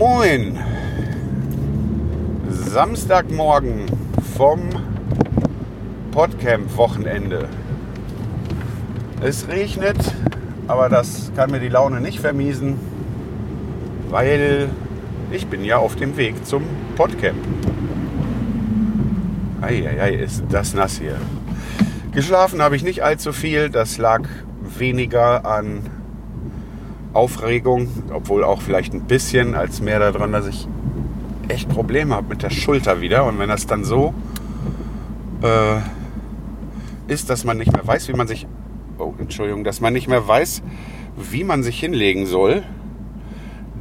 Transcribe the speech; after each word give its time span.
Moin! 0.00 0.58
Samstagmorgen 2.48 3.84
vom 4.34 4.60
Podcamp-Wochenende. 6.10 7.50
Es 9.20 9.46
regnet, 9.48 9.98
aber 10.68 10.88
das 10.88 11.30
kann 11.36 11.50
mir 11.50 11.60
die 11.60 11.68
Laune 11.68 12.00
nicht 12.00 12.18
vermiesen, 12.18 12.78
weil 14.08 14.70
ich 15.32 15.48
bin 15.48 15.66
ja 15.66 15.76
auf 15.76 15.96
dem 15.96 16.16
Weg 16.16 16.46
zum 16.46 16.62
Podcamp. 16.96 17.36
Eieiei, 19.60 20.14
ist 20.14 20.44
das 20.48 20.72
nass 20.72 20.96
hier. 20.96 21.18
Geschlafen 22.12 22.62
habe 22.62 22.74
ich 22.74 22.82
nicht 22.82 23.02
allzu 23.02 23.34
viel. 23.34 23.68
Das 23.68 23.98
lag 23.98 24.22
weniger 24.62 25.44
an 25.44 25.99
Aufregung, 27.12 27.88
obwohl 28.12 28.44
auch 28.44 28.62
vielleicht 28.62 28.94
ein 28.94 29.02
bisschen, 29.02 29.54
als 29.54 29.80
mehr 29.80 29.98
daran, 29.98 30.32
dass 30.32 30.46
ich 30.46 30.68
echt 31.48 31.68
Probleme 31.68 32.14
habe 32.14 32.28
mit 32.28 32.42
der 32.42 32.50
Schulter 32.50 33.00
wieder. 33.00 33.24
Und 33.24 33.38
wenn 33.38 33.48
das 33.48 33.66
dann 33.66 33.84
so 33.84 34.14
äh, 35.42 35.80
ist, 37.12 37.30
dass 37.30 37.44
man 37.44 37.58
nicht 37.58 37.72
mehr 37.72 37.86
weiß, 37.86 38.08
wie 38.08 38.12
man 38.12 38.28
sich, 38.28 38.46
oh 38.98 39.14
Entschuldigung, 39.18 39.64
dass 39.64 39.80
man 39.80 39.92
nicht 39.92 40.08
mehr 40.08 40.26
weiß, 40.26 40.62
wie 41.30 41.44
man 41.44 41.62
sich 41.62 41.80
hinlegen 41.80 42.26
soll, 42.26 42.62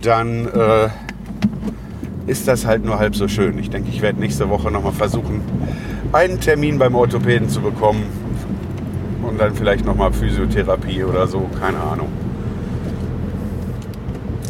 dann 0.01 0.47
äh, 0.47 0.89
ist 2.25 2.47
das 2.47 2.65
halt 2.65 2.83
nur 2.83 2.99
halb 2.99 3.15
so 3.15 3.27
schön. 3.27 3.57
Ich 3.59 3.69
denke, 3.69 3.89
ich 3.89 4.01
werde 4.01 4.19
nächste 4.19 4.49
Woche 4.49 4.71
nochmal 4.71 4.93
versuchen, 4.93 5.41
einen 6.11 6.39
Termin 6.39 6.79
beim 6.79 6.95
Orthopäden 6.95 7.49
zu 7.49 7.61
bekommen 7.61 8.03
und 9.21 9.39
dann 9.39 9.53
vielleicht 9.53 9.85
nochmal 9.85 10.11
Physiotherapie 10.11 11.03
oder 11.03 11.27
so, 11.27 11.49
keine 11.59 11.79
Ahnung. 11.79 12.07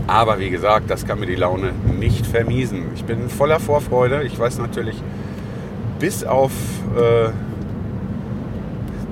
Aber 0.09 0.39
wie 0.39 0.49
gesagt, 0.49 0.89
das 0.89 1.05
kann 1.05 1.19
mir 1.19 1.27
die 1.27 1.35
Laune 1.35 1.71
nicht 1.99 2.25
vermiesen. 2.25 2.85
Ich 2.95 3.03
bin 3.03 3.29
voller 3.29 3.59
Vorfreude. 3.59 4.23
Ich 4.23 4.39
weiß 4.39 4.57
natürlich, 4.57 5.03
bis 5.99 6.23
auf 6.23 6.51
äh, 6.97 7.29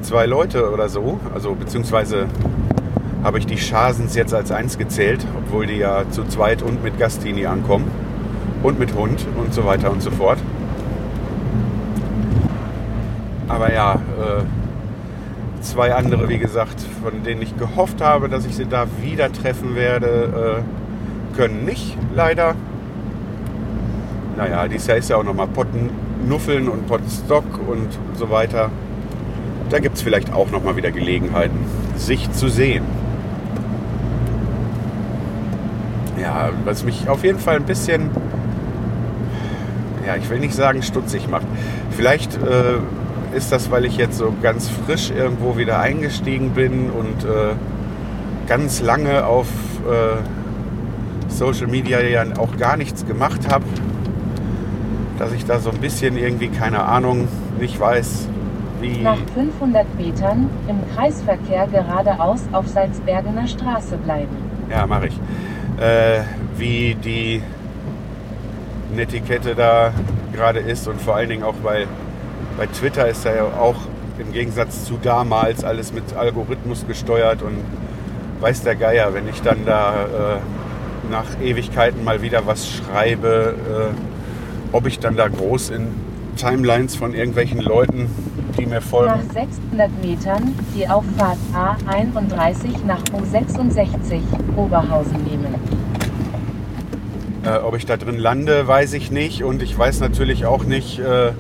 zwei 0.01 0.25
Leute 0.25 0.71
oder 0.71 0.89
so, 0.89 1.19
also 1.35 1.53
beziehungsweise 1.53 2.25
habe 3.23 3.37
ich 3.37 3.45
die 3.45 3.59
Schasens 3.59 4.15
jetzt 4.15 4.33
als 4.33 4.51
eins 4.51 4.79
gezählt, 4.79 5.23
obwohl 5.37 5.67
die 5.67 5.77
ja 5.77 6.09
zu 6.09 6.23
zweit 6.23 6.63
und 6.63 6.83
mit 6.83 6.97
Gastini 6.97 7.45
ankommen 7.45 7.91
und 8.63 8.79
mit 8.79 8.95
Hund 8.95 9.23
und 9.37 9.53
so 9.53 9.65
weiter 9.65 9.91
und 9.91 10.01
so 10.01 10.09
fort. 10.09 10.39
Aber 13.47 13.71
ja, 13.71 13.93
äh, 13.93 15.61
zwei 15.61 15.93
andere, 15.93 16.27
wie 16.27 16.39
gesagt, 16.39 16.81
von 17.03 17.21
denen 17.21 17.43
ich 17.43 17.55
gehofft 17.55 18.01
habe, 18.01 18.29
dass 18.29 18.47
ich 18.47 18.55
sie 18.55 18.65
da 18.65 18.87
wieder 18.99 19.31
treffen 19.31 19.75
werde, 19.75 20.63
äh, 20.63 20.86
können 21.37 21.65
nicht, 21.65 21.95
leider. 22.15 22.55
Naja, 24.35 24.67
dieses 24.67 24.87
Jahr 24.87 24.97
ist 24.97 25.09
ja 25.09 25.17
auch 25.17 25.23
nochmal 25.23 25.47
Pottennuffeln 25.47 26.67
und 26.67 26.87
Pottenstock 26.87 27.45
und 27.67 27.87
so 28.15 28.29
weiter. 28.29 28.71
Da 29.69 29.79
gibt 29.79 29.97
es 29.97 30.01
vielleicht 30.01 30.33
auch 30.33 30.49
nochmal 30.49 30.75
wieder 30.75 30.91
Gelegenheiten, 30.91 31.57
sich 31.95 32.31
zu 32.31 32.49
sehen. 32.49 32.83
Ja, 36.19 36.49
was 36.65 36.83
mich 36.83 37.07
auf 37.07 37.23
jeden 37.23 37.39
Fall 37.39 37.57
ein 37.57 37.65
bisschen, 37.65 38.09
ja, 40.05 40.15
ich 40.15 40.29
will 40.29 40.39
nicht 40.39 40.55
sagen 40.55 40.81
stutzig 40.81 41.29
macht. 41.29 41.45
Vielleicht 41.91 42.35
äh, 42.35 43.35
ist 43.35 43.51
das, 43.51 43.69
weil 43.69 43.85
ich 43.85 43.97
jetzt 43.97 44.17
so 44.17 44.33
ganz 44.41 44.69
frisch 44.69 45.11
irgendwo 45.11 45.57
wieder 45.57 45.79
eingestiegen 45.79 46.51
bin 46.51 46.89
und 46.89 47.23
äh, 47.25 47.53
ganz 48.47 48.81
lange 48.81 49.25
auf 49.25 49.47
äh, 49.87 50.36
Social 51.27 51.67
Media 51.67 52.01
ja 52.01 52.23
auch 52.37 52.57
gar 52.57 52.77
nichts 52.77 53.05
gemacht 53.05 53.51
habe, 53.51 53.65
dass 55.17 55.31
ich 55.33 55.45
da 55.45 55.59
so 55.59 55.69
ein 55.69 55.77
bisschen 55.77 56.17
irgendwie, 56.17 56.47
keine 56.49 56.83
Ahnung, 56.83 57.27
nicht 57.59 57.79
weiß, 57.79 58.27
wie. 58.81 59.01
Nach 59.01 59.17
500 59.33 59.85
Metern 59.97 60.49
im 60.67 60.77
Kreisverkehr 60.95 61.67
geradeaus 61.67 62.41
auf 62.51 62.67
Salzbergener 62.67 63.47
Straße 63.47 63.97
bleiben. 63.97 64.35
Ja, 64.69 64.85
mache 64.85 65.07
ich. 65.07 65.19
Äh, 65.79 66.21
wie 66.57 66.95
die 66.95 67.41
Netiquette 68.95 69.55
da 69.55 69.91
gerade 70.33 70.59
ist 70.59 70.87
und 70.87 71.01
vor 71.01 71.15
allen 71.15 71.29
Dingen 71.29 71.43
auch, 71.43 71.55
weil 71.63 71.87
bei 72.57 72.67
Twitter 72.67 73.07
ist 73.07 73.25
da 73.25 73.35
ja 73.35 73.43
auch 73.43 73.75
im 74.19 74.31
Gegensatz 74.31 74.85
zu 74.85 74.97
damals 75.01 75.63
alles 75.63 75.93
mit 75.93 76.15
Algorithmus 76.15 76.85
gesteuert 76.87 77.41
und 77.41 77.57
weiß 78.39 78.63
der 78.63 78.75
Geier, 78.75 79.13
wenn 79.13 79.27
ich 79.27 79.41
dann 79.41 79.65
da 79.65 80.05
äh, 80.05 80.39
nach 81.09 81.39
Ewigkeiten 81.41 82.03
mal 82.03 82.21
wieder 82.21 82.45
was 82.45 82.69
schreibe, 82.69 83.55
äh, 83.93 84.75
ob 84.75 84.87
ich 84.87 84.99
dann 84.99 85.15
da 85.15 85.27
groß 85.27 85.69
in 85.71 85.87
Timelines 86.35 86.95
von 86.95 87.13
irgendwelchen 87.13 87.59
Leuten, 87.59 88.09
die 88.57 88.65
mir 88.65 88.81
folgen. 88.81 89.13
Nach 89.27 89.33
600 89.33 90.03
Metern 90.03 90.55
die 90.75 90.87
Auffahrt 90.87 91.37
A31 91.53 92.85
nach 92.85 93.03
U66 93.05 94.21
Oberhausen 94.55 95.23
nehmen. 95.23 95.55
Äh, 97.43 97.57
ob 97.59 97.75
ich 97.75 97.85
da 97.85 97.97
drin 97.97 98.17
lande, 98.17 98.67
weiß 98.67 98.93
ich 98.93 99.11
nicht. 99.11 99.43
Und 99.43 99.61
ich 99.63 99.77
weiß 99.77 99.99
natürlich 99.99 100.45
auch 100.45 100.63
nicht, 100.63 100.99
äh, 100.99 101.31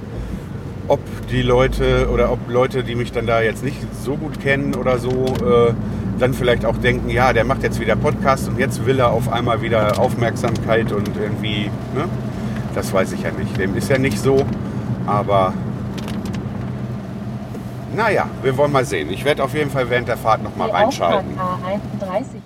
ob 0.87 0.99
die 1.29 1.41
Leute 1.41 2.09
oder 2.11 2.31
ob 2.31 2.49
Leute, 2.49 2.83
die 2.83 2.95
mich 2.95 3.11
dann 3.11 3.27
da 3.27 3.41
jetzt 3.41 3.63
nicht 3.63 3.77
so 4.03 4.15
gut 4.15 4.39
kennen 4.39 4.75
oder 4.75 4.99
so, 4.99 5.09
äh, 5.09 5.73
dann 6.19 6.33
vielleicht 6.33 6.65
auch 6.65 6.77
denken, 6.77 7.09
ja, 7.09 7.33
der 7.33 7.43
macht 7.43 7.63
jetzt 7.63 7.79
wieder 7.79 7.95
Podcast 7.95 8.47
und 8.47 8.59
jetzt 8.59 8.85
will 8.85 8.99
er 8.99 9.11
auf 9.11 9.31
einmal 9.31 9.61
wieder 9.61 9.99
Aufmerksamkeit 9.99 10.91
und 10.91 11.09
irgendwie, 11.15 11.69
ne? 11.95 12.05
Das 12.75 12.93
weiß 12.93 13.11
ich 13.13 13.23
ja 13.23 13.31
nicht. 13.31 13.57
Dem 13.57 13.75
ist 13.75 13.89
ja 13.89 13.97
nicht 13.97 14.19
so. 14.19 14.45
Aber 15.07 15.53
naja, 17.95 18.29
wir 18.43 18.55
wollen 18.57 18.71
mal 18.71 18.85
sehen. 18.85 19.11
Ich 19.11 19.25
werde 19.25 19.43
auf 19.43 19.53
jeden 19.53 19.71
Fall 19.71 19.89
während 19.89 20.07
der 20.07 20.17
Fahrt 20.17 20.43
nochmal 20.43 20.69
reinschalten. 20.69 21.31
Auffahrt 21.39 21.81
A31 22.01 22.41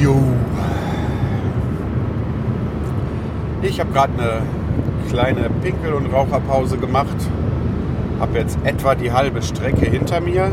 Jo. 0.00 0.16
Ich 3.62 3.80
habe 3.80 3.90
gerade 3.92 4.12
eine 4.14 4.42
kleine 5.08 5.48
Pinkel- 5.62 5.94
und 5.94 6.12
Raucherpause 6.12 6.76
gemacht. 6.76 7.16
Habe 8.20 8.38
jetzt 8.38 8.58
etwa 8.64 8.94
die 8.94 9.12
halbe 9.12 9.42
Strecke 9.42 9.86
hinter 9.86 10.20
mir. 10.20 10.50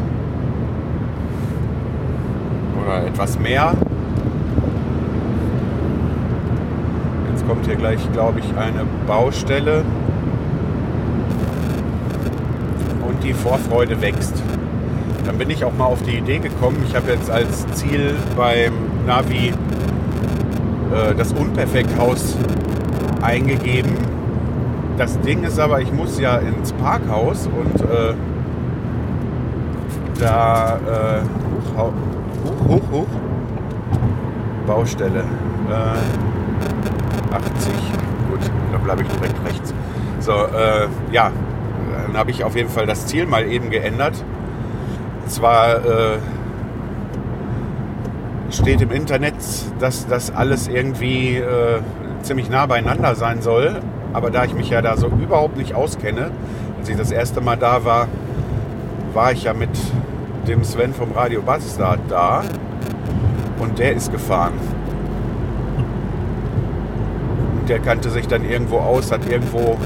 Oder 2.82 3.08
etwas 3.08 3.40
mehr. 3.40 3.74
Jetzt 7.32 7.48
kommt 7.48 7.66
hier 7.66 7.76
gleich, 7.76 8.00
glaube 8.12 8.40
ich, 8.40 8.58
eine 8.58 8.86
Baustelle. 9.08 9.84
Und 13.08 13.24
die 13.24 13.34
Vorfreude 13.34 14.02
wächst. 14.02 14.42
Dann 15.26 15.38
bin 15.38 15.50
ich 15.50 15.64
auch 15.64 15.74
mal 15.74 15.86
auf 15.86 16.02
die 16.04 16.18
Idee 16.18 16.40
gekommen. 16.40 16.84
Ich 16.88 16.96
habe 16.96 17.12
jetzt 17.12 17.30
als 17.30 17.66
Ziel 17.74 18.16
beim 18.36 18.74
Navi 19.08 19.54
äh, 20.94 21.16
das 21.16 21.32
Unperfekthaus 21.34 22.38
eingegeben. 23.22 23.96
Das 24.98 25.20
Ding 25.22 25.44
ist 25.44 25.60
aber, 25.60 25.82
ich 25.82 25.92
muss 25.92 26.20
ja 26.20 26.38
ins 26.38 26.72
Parkhaus 26.74 27.48
und 27.48 27.82
äh, 27.82 28.14
da 30.20 30.78
äh, 30.78 31.22
hoch, 31.78 31.92
hoch, 32.68 32.92
hoch, 32.92 33.08
Baustelle. 34.68 35.22
Äh, 35.70 36.34
80, 37.34 37.74
gut, 38.30 38.40
da 38.72 38.78
bleibe 38.78 39.02
ich 39.02 39.08
direkt 39.08 39.36
rechts. 39.46 39.74
So, 40.20 40.32
äh, 40.32 40.88
ja, 41.12 41.32
dann 42.06 42.16
habe 42.16 42.30
ich 42.30 42.44
auf 42.44 42.56
jeden 42.56 42.70
Fall 42.70 42.86
das 42.86 43.08
Ziel 43.08 43.26
mal 43.26 43.46
eben 43.46 43.72
geändert. 43.72 44.24
Zwar 45.28 45.78
äh, 45.78 46.18
steht 48.52 48.82
im 48.82 48.92
Internet, 48.92 49.34
dass 49.80 50.06
das 50.06 50.34
alles 50.34 50.68
irgendwie 50.68 51.38
äh, 51.38 51.82
ziemlich 52.22 52.50
nah 52.50 52.68
beieinander 52.68 53.16
sein 53.16 53.42
soll, 53.42 53.82
aber 54.14 54.30
da 54.32 54.46
ich 54.46 54.54
mich 54.54 54.70
ja 54.70 54.82
da 54.82 54.96
so 54.96 55.08
überhaupt 55.08 55.58
nicht 55.58 55.76
auskenne, 55.76 56.32
als 56.80 56.90
ich 56.90 56.96
das 56.96 57.12
erste 57.12 57.42
Mal 57.42 57.58
da 57.58 57.84
war, 57.84 58.08
war 59.14 59.32
ich 59.32 59.44
ja 59.44 59.54
mit 59.54 59.70
dem 60.48 60.64
Sven 60.64 60.94
vom 60.94 61.12
Radio 61.12 61.42
Bastard 61.42 62.00
da 62.10 62.44
und 63.60 63.80
der 63.80 63.94
ist 63.94 64.12
gefahren. 64.12 64.54
Und 67.60 67.70
der 67.70 67.80
kannte 67.80 68.10
sich 68.10 68.28
dann 68.28 68.44
irgendwo 68.44 68.78
aus, 68.78 69.12
hat 69.12 69.30
irgendwo 69.30 69.78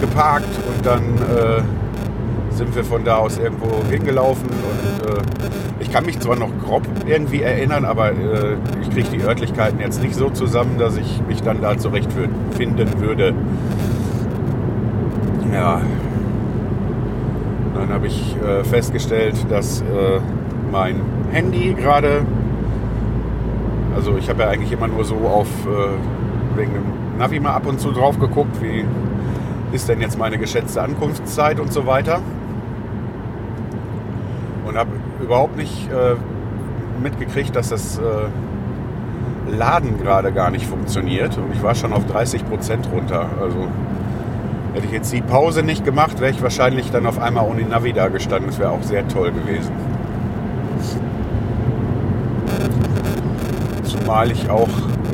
geparkt 0.00 0.48
und 0.68 0.84
dann 0.84 1.02
äh, 1.16 2.54
sind 2.54 2.74
wir 2.74 2.84
von 2.84 3.04
da 3.04 3.16
aus 3.16 3.38
irgendwo 3.38 3.82
hingelaufen 3.90 4.48
und 4.48 5.08
äh, 5.10 5.75
kann 5.96 6.04
mich 6.04 6.20
zwar 6.20 6.36
noch 6.36 6.50
grob 6.62 6.82
irgendwie 7.06 7.40
erinnern, 7.40 7.86
aber 7.86 8.10
äh, 8.10 8.58
ich 8.82 8.90
kriege 8.90 9.08
die 9.16 9.22
Örtlichkeiten 9.22 9.80
jetzt 9.80 10.02
nicht 10.02 10.14
so 10.14 10.28
zusammen, 10.28 10.76
dass 10.78 10.98
ich 10.98 11.22
mich 11.26 11.40
dann 11.40 11.62
da 11.62 11.78
zurechtfinden 11.78 13.00
würde. 13.00 13.32
Ja. 15.54 15.80
Dann 17.74 17.88
habe 17.88 18.08
ich 18.08 18.36
äh, 18.46 18.62
festgestellt, 18.62 19.46
dass 19.48 19.80
äh, 19.80 20.20
mein 20.70 21.00
Handy 21.32 21.72
gerade, 21.72 22.26
also 23.96 24.18
ich 24.18 24.28
habe 24.28 24.42
ja 24.42 24.50
eigentlich 24.50 24.72
immer 24.72 24.88
nur 24.88 25.02
so 25.02 25.14
auf 25.14 25.48
äh, 25.64 26.58
wegen 26.58 26.74
dem 26.74 27.18
Navi 27.18 27.40
mal 27.40 27.54
ab 27.54 27.64
und 27.64 27.80
zu 27.80 27.90
drauf 27.90 28.20
geguckt, 28.20 28.60
wie 28.60 28.84
ist 29.72 29.88
denn 29.88 30.02
jetzt 30.02 30.18
meine 30.18 30.36
geschätzte 30.36 30.82
Ankunftszeit 30.82 31.58
und 31.58 31.72
so 31.72 31.86
weiter. 31.86 32.20
Und 34.66 34.76
habe 34.76 34.90
überhaupt 35.20 35.56
nicht 35.56 35.90
äh, 35.90 36.16
mitgekriegt, 37.02 37.54
dass 37.54 37.68
das 37.70 37.98
äh, 37.98 38.02
Laden 39.50 39.98
gerade 39.98 40.32
gar 40.32 40.50
nicht 40.50 40.66
funktioniert. 40.66 41.36
Und 41.38 41.52
ich 41.54 41.62
war 41.62 41.74
schon 41.74 41.92
auf 41.92 42.06
30 42.06 42.48
Prozent 42.48 42.88
runter. 42.92 43.28
Also 43.40 43.68
hätte 44.74 44.86
ich 44.86 44.92
jetzt 44.92 45.12
die 45.12 45.22
Pause 45.22 45.62
nicht 45.62 45.84
gemacht, 45.84 46.20
wäre 46.20 46.30
ich 46.30 46.42
wahrscheinlich 46.42 46.90
dann 46.90 47.06
auf 47.06 47.20
einmal 47.20 47.46
ohne 47.48 47.62
Navi 47.62 47.92
da 47.92 48.08
gestanden. 48.08 48.50
Das 48.50 48.58
wäre 48.58 48.70
auch 48.70 48.82
sehr 48.82 49.06
toll 49.08 49.32
gewesen. 49.32 49.72
Zumal 53.84 54.30
ich 54.30 54.50
auch 54.50 54.68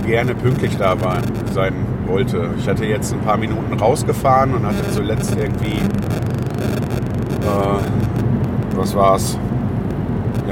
gerne 0.04 0.34
pünktlich 0.34 0.76
da 0.76 1.00
war, 1.00 1.18
sein 1.52 1.74
wollte. 2.06 2.50
Ich 2.58 2.68
hatte 2.68 2.84
jetzt 2.84 3.12
ein 3.12 3.20
paar 3.20 3.36
Minuten 3.36 3.74
rausgefahren 3.74 4.54
und 4.54 4.66
hatte 4.66 4.90
zuletzt 4.90 5.36
irgendwie, 5.36 5.78
äh, 7.40 7.78
was 8.76 8.94
war's? 8.94 9.38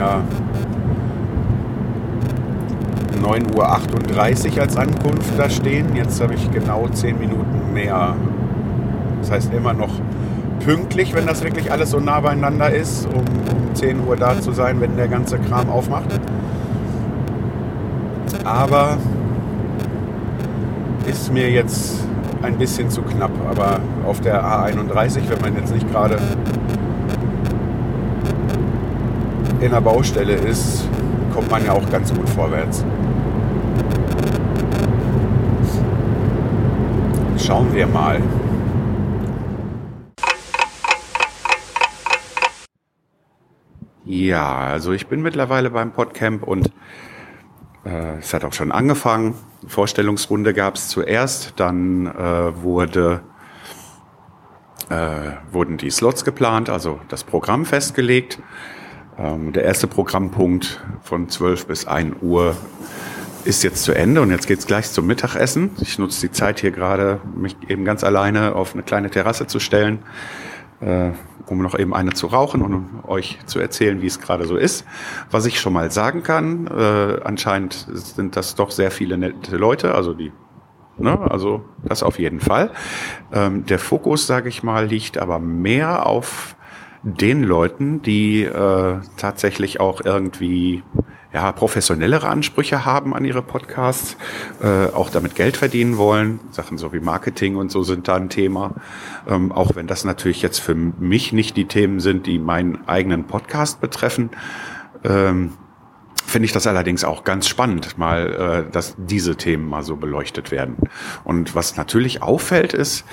Ja, 0.01 0.23
9.38 3.23 4.57
Uhr 4.57 4.63
als 4.63 4.75
Ankunft 4.79 5.31
da 5.37 5.51
stehen. 5.51 5.95
Jetzt 5.95 6.23
habe 6.23 6.33
ich 6.33 6.51
genau 6.51 6.89
10 6.89 7.19
Minuten 7.19 7.75
mehr. 7.75 8.17
Das 9.21 9.31
heißt 9.31 9.53
immer 9.53 9.75
noch 9.75 9.91
pünktlich, 10.65 11.13
wenn 11.13 11.27
das 11.27 11.45
wirklich 11.45 11.71
alles 11.71 11.91
so 11.91 12.01
nah 12.01 12.19
beieinander 12.21 12.71
ist, 12.71 13.09
um, 13.09 13.21
um 13.21 13.75
10 13.75 14.07
Uhr 14.07 14.17
da 14.17 14.41
zu 14.41 14.53
sein, 14.53 14.81
wenn 14.81 14.97
der 14.97 15.09
ganze 15.09 15.39
Kram 15.39 15.69
aufmacht. 15.69 16.19
Aber 18.43 18.97
ist 21.07 21.31
mir 21.31 21.51
jetzt 21.51 22.01
ein 22.41 22.57
bisschen 22.57 22.89
zu 22.89 23.03
knapp. 23.03 23.33
Aber 23.51 23.81
auf 24.07 24.23
der 24.23 24.43
A31, 24.43 25.29
wenn 25.29 25.43
man 25.43 25.57
jetzt 25.57 25.75
nicht 25.75 25.93
gerade 25.93 26.17
in 29.61 29.73
der 29.73 29.81
Baustelle 29.81 30.35
ist, 30.35 30.89
kommt 31.35 31.51
man 31.51 31.65
ja 31.65 31.73
auch 31.73 31.89
ganz 31.91 32.15
gut 32.15 32.29
vorwärts. 32.31 32.85
Schauen 37.39 37.73
wir 37.75 37.87
mal. 37.87 38.23
Ja, 44.05 44.57
also 44.57 44.93
ich 44.93 45.07
bin 45.09 45.21
mittlerweile 45.23 45.71
beim 45.71 45.93
Podcamp 45.93 46.43
und 46.43 46.71
äh, 47.85 48.19
es 48.19 48.33
hat 48.33 48.45
auch 48.45 48.53
schon 48.53 48.73
angefangen. 48.73 49.35
Vorstellungsrunde 49.67 50.55
gab 50.55 50.77
es 50.77 50.89
zuerst, 50.89 51.55
dann 51.57 52.07
äh, 52.07 52.63
wurde, 52.63 53.21
äh, 54.89 55.33
wurden 55.53 55.77
die 55.77 55.91
Slots 55.91 56.25
geplant, 56.25 56.71
also 56.71 56.99
das 57.09 57.25
Programm 57.25 57.67
festgelegt. 57.67 58.41
Ähm, 59.21 59.53
der 59.53 59.65
erste 59.65 59.87
Programmpunkt 59.87 60.81
von 61.03 61.29
12 61.29 61.67
bis 61.67 61.87
1 61.87 62.17
Uhr 62.23 62.57
ist 63.45 63.63
jetzt 63.63 63.85
zu 63.85 63.93
Ende 63.93 64.21
und 64.23 64.31
jetzt 64.31 64.47
geht's 64.47 64.67
gleich 64.67 64.91
zum 64.91 65.07
Mittagessen. 65.07 65.71
Ich 65.81 65.99
nutze 65.99 66.27
die 66.27 66.33
Zeit 66.33 66.61
hier 66.61 66.71
gerade, 66.71 67.21
mich 67.35 67.57
eben 67.69 67.85
ganz 67.85 68.03
alleine 68.03 68.55
auf 68.55 68.75
eine 68.75 68.83
kleine 68.83 69.11
Terrasse 69.11 69.47
zu 69.47 69.61
stellen, 69.61 70.01
äh, 70.81 71.11
um 71.47 71.63
noch 71.63 71.79
eben 71.79 71.95
eine 71.95 72.13
zu 72.13 72.29
rauchen 72.29 72.63
und 72.63 72.75
um 72.75 73.05
euch 73.07 73.39
zu 73.47 73.59
erzählen, 73.59 74.01
wie 74.01 74.07
es 74.07 74.21
gerade 74.21 74.47
so 74.47 74.57
ist. 74.57 74.87
Was 75.31 75.45
ich 75.47 75.61
schon 75.61 75.73
mal 75.73 75.91
sagen 75.91 76.23
kann, 76.23 76.67
äh, 76.67 77.21
anscheinend 77.23 77.89
sind 77.93 78.37
das 78.37 78.55
doch 78.55 78.71
sehr 78.71 78.91
viele 78.91 79.19
nette 79.19 79.57
Leute, 79.57 79.95
also 79.95 80.15
die 80.15 80.33
Ne? 81.01 81.19
Also 81.31 81.65
das 81.83 82.03
auf 82.03 82.19
jeden 82.19 82.41
Fall. 82.41 82.71
Ähm, 83.33 83.65
der 83.65 83.79
Fokus, 83.79 84.27
sage 84.27 84.51
ich 84.51 84.63
mal, 84.63 84.85
liegt 84.87 85.17
aber 85.17 85.39
mehr 85.39 86.05
auf 86.05 86.57
den 87.03 87.43
Leuten, 87.43 88.03
die 88.03 88.45
äh, 88.45 88.97
tatsächlich 89.17 89.81
auch 89.81 90.03
irgendwie 90.05 90.83
ja, 91.33 91.53
professionellere 91.53 92.29
Ansprüche 92.29 92.85
haben 92.85 93.15
an 93.15 93.25
ihre 93.25 93.43
Podcasts, 93.43 94.17
äh, 94.63 94.87
auch 94.87 95.11
damit 95.11 95.35
Geld 95.35 95.57
verdienen 95.57 95.97
wollen. 95.97 96.41
Sachen 96.51 96.77
so 96.77 96.93
wie 96.93 97.01
Marketing 97.01 97.57
und 97.57 97.71
so 97.71 97.83
sind 97.83 98.09
da 98.09 98.17
ein 98.17 98.29
Thema. 98.31 98.75
Ähm, 99.29 99.53
auch 99.53 99.77
wenn 99.77 99.87
das 99.87 100.05
natürlich 100.05 100.43
jetzt 100.43 100.59
für 100.59 100.75
mich 100.75 101.33
nicht 101.33 101.57
die 101.57 101.67
Themen 101.67 102.01
sind, 102.01 102.27
die 102.27 102.39
meinen 102.39 102.87
eigenen 102.89 103.25
Podcast 103.25 103.81
betreffen. 103.81 104.31
Ähm, 105.05 105.53
finde 106.31 106.47
ich 106.47 106.53
das 106.53 106.67
allerdings 106.67 107.05
auch 107.05 107.25
ganz 107.25 107.49
spannend, 107.49 107.99
mal, 107.99 108.65
äh, 108.69 108.73
dass 108.73 108.95
diese 108.97 109.37
Themen 109.37 109.69
mal 109.69 109.83
so 109.83 109.97
beleuchtet 109.97 110.51
werden. 110.51 110.77
Und 111.25 111.55
was 111.55 111.77
natürlich 111.77 112.23
auffällt, 112.23 112.73
ist, 112.73 113.05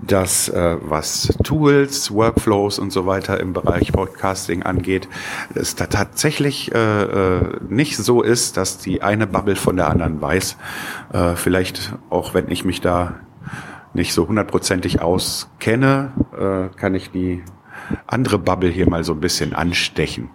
dass 0.00 0.48
äh, 0.48 0.76
was 0.80 1.34
Tools, 1.42 2.12
Workflows 2.12 2.78
und 2.78 2.92
so 2.92 3.06
weiter 3.06 3.40
im 3.40 3.52
Bereich 3.52 3.92
Podcasting 3.92 4.62
angeht, 4.62 5.08
es 5.54 5.74
da 5.74 5.86
tatsächlich 5.86 6.72
äh, 6.74 7.02
äh, 7.02 7.40
nicht 7.68 7.96
so 7.96 8.22
ist, 8.22 8.56
dass 8.56 8.78
die 8.78 9.02
eine 9.02 9.26
Bubble 9.26 9.56
von 9.56 9.76
der 9.76 9.88
anderen 9.88 10.20
weiß. 10.20 10.56
Äh, 11.12 11.34
vielleicht 11.34 11.94
auch, 12.10 12.34
wenn 12.34 12.50
ich 12.50 12.64
mich 12.64 12.80
da 12.80 13.20
nicht 13.94 14.12
so 14.12 14.28
hundertprozentig 14.28 15.00
auskenne, 15.00 16.12
äh, 16.38 16.76
kann 16.76 16.94
ich 16.94 17.10
die 17.10 17.42
andere 18.06 18.38
Bubble 18.38 18.68
hier 18.68 18.88
mal 18.88 19.02
so 19.02 19.14
ein 19.14 19.20
bisschen 19.20 19.54
anstechen. 19.54 20.28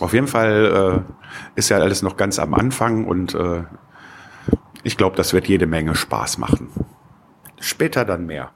Auf 0.00 0.12
jeden 0.12 0.26
Fall 0.26 1.04
äh, 1.04 1.58
ist 1.58 1.68
ja 1.68 1.78
alles 1.78 2.02
noch 2.02 2.16
ganz 2.16 2.38
am 2.38 2.54
Anfang 2.54 3.04
und 3.04 3.34
äh, 3.34 3.62
ich 4.82 4.96
glaube, 4.96 5.16
das 5.16 5.32
wird 5.32 5.46
jede 5.46 5.66
Menge 5.66 5.94
Spaß 5.94 6.38
machen. 6.38 6.70
Später 7.60 8.04
dann 8.04 8.26
mehr. 8.26 8.50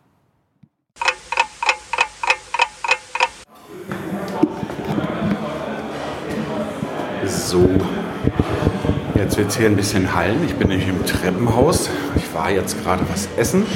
So, 7.24 7.68
jetzt 9.14 9.36
wird 9.36 9.48
es 9.48 9.56
hier 9.56 9.66
ein 9.66 9.76
bisschen 9.76 10.14
hallen. 10.14 10.44
Ich 10.44 10.54
bin 10.56 10.68
nämlich 10.68 10.88
im 10.88 11.04
Treppenhaus. 11.06 11.90
Ich 12.16 12.34
war 12.34 12.50
jetzt 12.50 12.82
gerade 12.82 13.04
was 13.08 13.28
essen. 13.36 13.66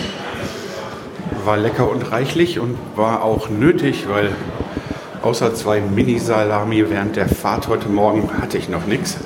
War 1.45 1.57
lecker 1.57 1.89
und 1.89 2.11
reichlich 2.11 2.59
und 2.59 2.77
war 2.97 3.23
auch 3.23 3.49
nötig, 3.49 4.09
weil 4.09 4.33
Außer 5.23 5.55
zwei 5.55 5.83
Mini-Salami 5.83 6.89
während 6.89 7.17
der 7.17 7.29
Fahrt 7.29 7.69
heute 7.69 7.91
Morgen 7.91 8.31
hatte 8.41 8.57
ich 8.57 8.71
noch 8.71 8.87
nichts. 8.87 9.19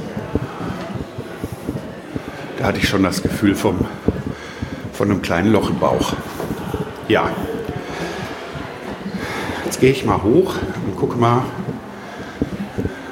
Da 2.58 2.64
hatte 2.64 2.78
ich 2.78 2.88
schon 2.88 3.04
das 3.04 3.22
Gefühl 3.22 3.54
vom, 3.54 3.86
von 4.92 5.08
einem 5.08 5.22
kleinen 5.22 5.52
Loch 5.52 5.70
im 5.70 5.78
Bauch. 5.78 6.14
Ja. 7.06 7.30
Jetzt 9.64 9.78
gehe 9.78 9.92
ich 9.92 10.04
mal 10.04 10.20
hoch 10.24 10.56
und 10.84 10.96
gucke 10.96 11.16
mal, 11.16 11.44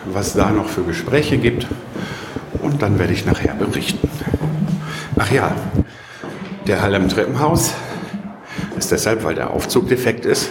was 0.07 0.33
da 0.33 0.51
noch 0.51 0.67
für 0.67 0.83
Gespräche 0.83 1.39
gibt. 1.39 1.69
Und 2.63 2.83
dann 2.83 2.99
werde 2.99 3.13
ich 3.13 3.25
nachher 3.25 3.55
berichten. 3.55 4.11
Ach 5.17 5.31
ja, 5.31 5.55
der 6.67 6.83
Hall 6.83 6.95
im 6.95 7.09
Treppenhaus 7.09 7.75
ist 8.77 8.91
deshalb, 8.91 9.23
weil 9.23 9.37
der 9.37 9.51
Aufzug 9.51 9.87
defekt 9.87 10.27
ist. 10.27 10.51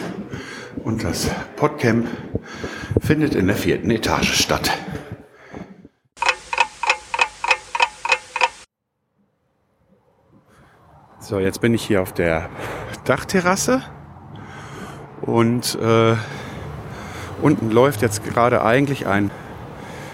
Und 0.85 1.03
das 1.03 1.29
Podcamp 1.61 2.07
findet 2.99 3.35
in 3.35 3.45
der 3.45 3.55
vierten 3.55 3.91
Etage 3.91 4.33
statt. 4.33 4.71
So, 11.19 11.37
jetzt 11.37 11.61
bin 11.61 11.75
ich 11.75 11.83
hier 11.83 12.01
auf 12.01 12.13
der 12.13 12.49
Dachterrasse 13.05 13.83
und 15.21 15.77
äh, 15.79 16.15
unten 17.43 17.69
läuft 17.69 18.01
jetzt 18.01 18.23
gerade 18.23 18.65
eigentlich 18.65 19.05
ein 19.05 19.29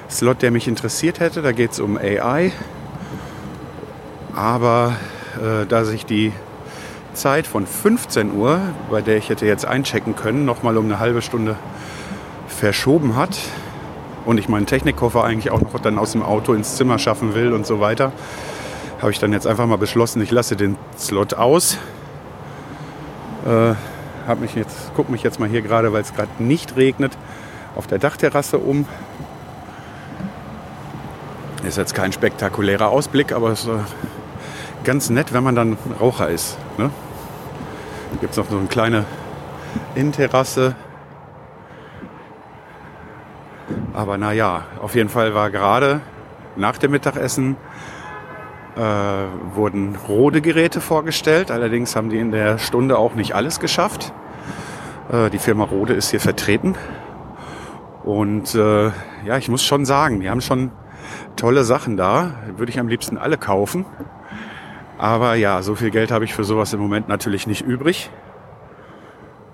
Slot, 0.10 0.42
der 0.42 0.52
mich 0.52 0.68
interessiert 0.68 1.22
hätte. 1.22 1.42
Da 1.42 1.54
geht 1.54 1.72
es 1.72 1.80
um 1.80 1.96
AI. 1.96 2.52
Aber 4.36 4.98
äh, 5.42 5.66
da 5.66 5.86
sich 5.86 6.06
die 6.06 6.34
Zeit 7.18 7.48
von 7.48 7.66
15 7.66 8.34
Uhr, 8.34 8.60
bei 8.90 9.02
der 9.02 9.18
ich 9.18 9.30
hätte 9.30 9.46
jetzt 9.46 9.66
einchecken 9.66 10.16
können, 10.16 10.46
noch 10.46 10.64
mal 10.64 10.78
um 10.78 10.86
eine 10.86 11.00
halbe 11.00 11.22
Stunde 11.22 11.56
verschoben 12.48 13.16
hat 13.16 13.38
und 14.26 14.38
ich 14.38 14.50
meinen 14.50 14.66
Technikkoffer 14.66 15.24
eigentlich 15.24 15.52
auch 15.52 15.62
noch 15.62 15.80
dann 15.80 15.98
aus 15.98 16.12
dem 16.12 16.24
Auto 16.24 16.54
ins 16.54 16.76
Zimmer 16.76 17.00
schaffen 17.00 17.34
will 17.34 17.54
und 17.54 17.66
so 17.66 17.80
weiter, 17.80 18.12
habe 19.02 19.12
ich 19.12 19.20
dann 19.20 19.34
jetzt 19.34 19.48
einfach 19.48 19.66
mal 19.66 19.78
beschlossen, 19.78 20.22
ich 20.22 20.32
lasse 20.32 20.56
den 20.56 20.76
Slot 20.98 21.34
aus. 21.34 21.78
Äh, 23.46 23.74
hab 24.28 24.42
mich 24.42 24.56
jetzt, 24.56 24.92
guck 24.96 25.10
mich 25.10 25.24
jetzt 25.24 25.40
mal 25.40 25.48
hier 25.48 25.62
gerade, 25.62 25.94
weil 25.94 26.02
es 26.02 26.14
gerade 26.14 26.44
nicht 26.44 26.76
regnet, 26.76 27.18
auf 27.76 27.88
der 27.88 28.00
Dachterrasse 28.00 28.58
um. 28.58 28.86
Ist 31.66 31.78
jetzt 31.78 31.96
kein 31.96 32.12
spektakulärer 32.12 32.90
Ausblick, 32.90 33.32
aber 33.32 33.52
es 33.52 33.62
ist 33.62 33.70
äh, 33.70 33.80
ganz 34.84 35.10
nett, 35.10 35.34
wenn 35.34 35.44
man 35.44 35.56
dann 35.56 35.78
Raucher 36.00 36.30
ist. 36.30 36.58
Ne? 36.78 36.92
Gibt 38.20 38.32
es 38.32 38.38
noch 38.38 38.50
so 38.50 38.58
eine 38.58 38.68
kleine 38.68 39.06
Innenterrasse. 39.96 40.76
Aber 43.94 44.18
naja, 44.18 44.64
auf 44.82 44.96
jeden 44.96 45.10
Fall 45.10 45.36
war 45.36 45.52
gerade 45.52 46.02
nach 46.56 46.78
dem 46.78 46.92
Mittagessen 46.92 47.58
äh, 48.76 48.82
wurden 49.56 49.96
Rode-Geräte 49.96 50.82
vorgestellt. 50.82 51.52
Allerdings 51.52 51.96
haben 51.96 52.10
die 52.10 52.20
in 52.20 52.32
der 52.32 52.58
Stunde 52.58 52.98
auch 52.98 53.16
nicht 53.16 53.34
alles 53.34 53.60
geschafft. 53.60 54.14
Äh, 55.12 55.30
die 55.30 55.40
Firma 55.40 55.64
Rode 55.64 55.94
ist 55.94 56.12
hier 56.12 56.20
vertreten. 56.20 56.76
Und 58.04 58.56
äh, 58.56 58.92
ja, 59.26 59.38
ich 59.38 59.50
muss 59.50 59.64
schon 59.64 59.86
sagen, 59.86 60.22
die 60.22 60.30
haben 60.30 60.42
schon 60.42 60.72
tolle 61.36 61.64
Sachen 61.64 61.98
da. 61.98 62.36
Würde 62.56 62.72
ich 62.72 62.80
am 62.80 62.88
liebsten 62.88 63.18
alle 63.18 63.38
kaufen. 63.38 63.86
Aber 64.98 65.36
ja, 65.36 65.62
so 65.62 65.76
viel 65.76 65.92
Geld 65.92 66.12
habe 66.12 66.26
ich 66.26 66.34
für 66.34 66.44
sowas 66.44 66.74
im 66.74 66.80
Moment 66.80 67.08
natürlich 67.08 67.46
nicht 67.46 67.62
übrig. 67.62 68.10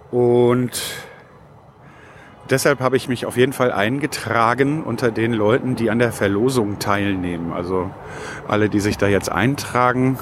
Und 0.09 0.81
deshalb 2.49 2.79
habe 2.79 2.95
ich 2.95 3.09
mich 3.09 3.25
auf 3.25 3.35
jeden 3.35 3.51
Fall 3.51 3.71
eingetragen 3.71 4.83
unter 4.83 5.11
den 5.11 5.33
Leuten, 5.33 5.75
die 5.75 5.89
an 5.89 5.99
der 5.99 6.13
Verlosung 6.13 6.79
teilnehmen. 6.79 7.51
Also 7.51 7.89
alle, 8.47 8.69
die 8.69 8.79
sich 8.79 8.97
da 8.97 9.07
jetzt 9.07 9.31
eintragen, 9.31 10.17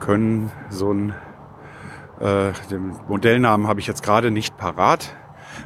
können 0.00 0.50
so 0.70 0.92
ein, 0.92 1.14
äh, 2.20 2.52
den 2.70 2.94
Modellnamen 3.06 3.66
habe 3.68 3.80
ich 3.80 3.86
jetzt 3.86 4.02
gerade 4.02 4.30
nicht 4.30 4.56
parat. 4.56 5.14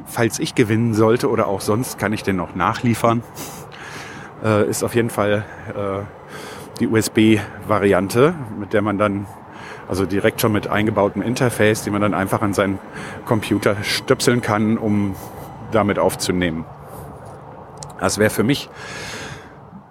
Falls 0.05 0.39
ich 0.39 0.55
gewinnen 0.55 0.93
sollte 0.93 1.29
oder 1.29 1.47
auch 1.47 1.61
sonst, 1.61 1.99
kann 1.99 2.11
ich 2.11 2.23
den 2.23 2.35
noch 2.35 2.55
nachliefern. 2.55 3.23
Äh, 4.43 4.67
ist 4.67 4.83
auf 4.83 4.95
jeden 4.95 5.09
Fall 5.09 5.45
äh, 5.73 6.22
die 6.79 6.87
USB-Variante, 6.87 8.33
mit 8.59 8.73
der 8.73 8.81
man 8.81 8.97
dann 8.97 9.27
also 9.87 10.05
direkt 10.05 10.41
schon 10.41 10.51
mit 10.51 10.67
eingebautem 10.67 11.21
Interface, 11.21 11.83
die 11.83 11.89
man 11.89 12.01
dann 12.01 12.13
einfach 12.13 12.41
an 12.41 12.53
seinen 12.53 12.79
Computer 13.25 13.75
stöpseln 13.83 14.41
kann, 14.41 14.77
um 14.77 15.15
damit 15.71 15.99
aufzunehmen. 15.99 16.65
Das 17.99 18.17
wäre 18.17 18.29
für 18.29 18.43
mich 18.43 18.69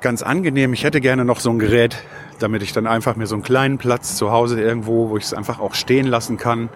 ganz 0.01 0.23
angenehm. 0.23 0.73
Ich 0.73 0.85
hätte 0.85 1.01
gerne 1.01 1.25
noch 1.25 1.41
so 1.41 1.51
ein 1.51 1.59
Gerät, 1.59 1.97
damit 2.39 2.63
ich 2.63 2.73
dann 2.73 2.87
einfach 2.87 3.17
mir 3.17 3.27
so 3.27 3.35
einen 3.35 3.45
kleinen 3.45 3.79
Platz 3.79 4.17
zu 4.17 4.33
Hause 4.33 4.61
irgendwo, 4.61 5.11
wo 5.11 5.17
ich 5.17 5.25
es 5.25 5.35
einfach 5.35 5.61
auch 5.61 5.75
stehen 5.75 6.07
lassen 6.07 6.37
kann, 6.37 6.69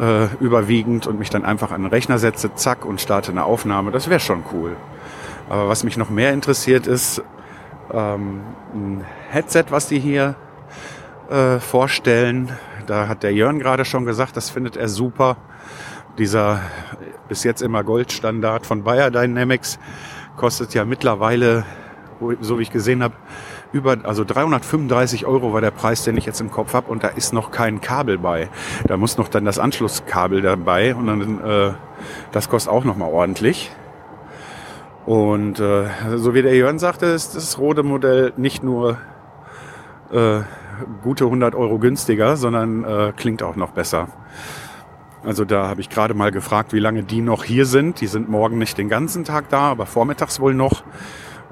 äh, 0.00 0.26
überwiegend 0.40 1.06
und 1.06 1.18
mich 1.18 1.30
dann 1.30 1.44
einfach 1.44 1.70
an 1.70 1.82
den 1.82 1.90
Rechner 1.90 2.18
setze, 2.18 2.54
zack 2.54 2.84
und 2.84 3.00
starte 3.00 3.30
eine 3.30 3.44
Aufnahme. 3.44 3.90
Das 3.90 4.08
wäre 4.08 4.20
schon 4.20 4.42
cool. 4.52 4.76
Aber 5.48 5.68
was 5.68 5.84
mich 5.84 5.96
noch 5.96 6.10
mehr 6.10 6.32
interessiert 6.32 6.86
ist 6.86 7.22
ähm, 7.92 8.40
ein 8.74 9.04
Headset, 9.30 9.66
was 9.70 9.88
die 9.88 9.98
hier 9.98 10.36
äh, 11.30 11.58
vorstellen. 11.58 12.52
Da 12.86 13.08
hat 13.08 13.22
der 13.22 13.32
Jörn 13.32 13.58
gerade 13.58 13.84
schon 13.84 14.04
gesagt, 14.04 14.36
das 14.36 14.50
findet 14.50 14.76
er 14.76 14.88
super. 14.88 15.36
Dieser 16.18 16.60
bis 17.28 17.44
jetzt 17.44 17.62
immer 17.62 17.84
Goldstandard 17.84 18.66
von 18.66 18.82
Bayer 18.82 19.10
Dynamics 19.10 19.78
kostet 20.36 20.74
ja 20.74 20.84
mittlerweile, 20.84 21.64
so 22.40 22.58
wie 22.58 22.62
ich 22.62 22.70
gesehen 22.70 23.02
habe, 23.02 23.14
über, 23.72 23.98
also 24.04 24.24
335 24.24 25.26
Euro 25.26 25.52
war 25.52 25.60
der 25.60 25.70
Preis, 25.70 26.04
den 26.04 26.16
ich 26.16 26.24
jetzt 26.24 26.40
im 26.40 26.50
Kopf 26.50 26.72
habe 26.72 26.90
und 26.90 27.04
da 27.04 27.08
ist 27.08 27.32
noch 27.32 27.50
kein 27.50 27.80
Kabel 27.80 28.18
bei. 28.18 28.48
Da 28.86 28.96
muss 28.96 29.18
noch 29.18 29.28
dann 29.28 29.44
das 29.44 29.58
Anschlusskabel 29.58 30.40
dabei 30.40 30.94
und 30.94 31.06
dann, 31.06 31.44
äh, 31.44 31.72
das 32.32 32.48
kostet 32.48 32.72
auch 32.72 32.84
noch 32.84 32.96
mal 32.96 33.08
ordentlich. 33.08 33.70
Und 35.08 35.58
äh, 35.58 35.86
so 36.16 36.34
wie 36.34 36.42
der 36.42 36.54
Jörn 36.54 36.78
sagte, 36.78 37.06
ist 37.06 37.34
das 37.34 37.56
rote 37.56 37.82
Modell 37.82 38.34
nicht 38.36 38.62
nur 38.62 38.98
äh, 40.12 40.40
gute 41.02 41.24
100 41.24 41.54
Euro 41.54 41.78
günstiger, 41.78 42.36
sondern 42.36 42.84
äh, 42.84 43.14
klingt 43.16 43.42
auch 43.42 43.56
noch 43.56 43.70
besser. 43.70 44.08
Also 45.24 45.46
da 45.46 45.66
habe 45.66 45.80
ich 45.80 45.88
gerade 45.88 46.12
mal 46.12 46.30
gefragt, 46.30 46.74
wie 46.74 46.78
lange 46.78 47.04
die 47.04 47.22
noch 47.22 47.44
hier 47.44 47.64
sind. 47.64 48.02
Die 48.02 48.06
sind 48.06 48.28
morgen 48.28 48.58
nicht 48.58 48.76
den 48.76 48.90
ganzen 48.90 49.24
Tag 49.24 49.48
da, 49.48 49.60
aber 49.60 49.86
vormittags 49.86 50.40
wohl 50.40 50.52
noch. 50.52 50.82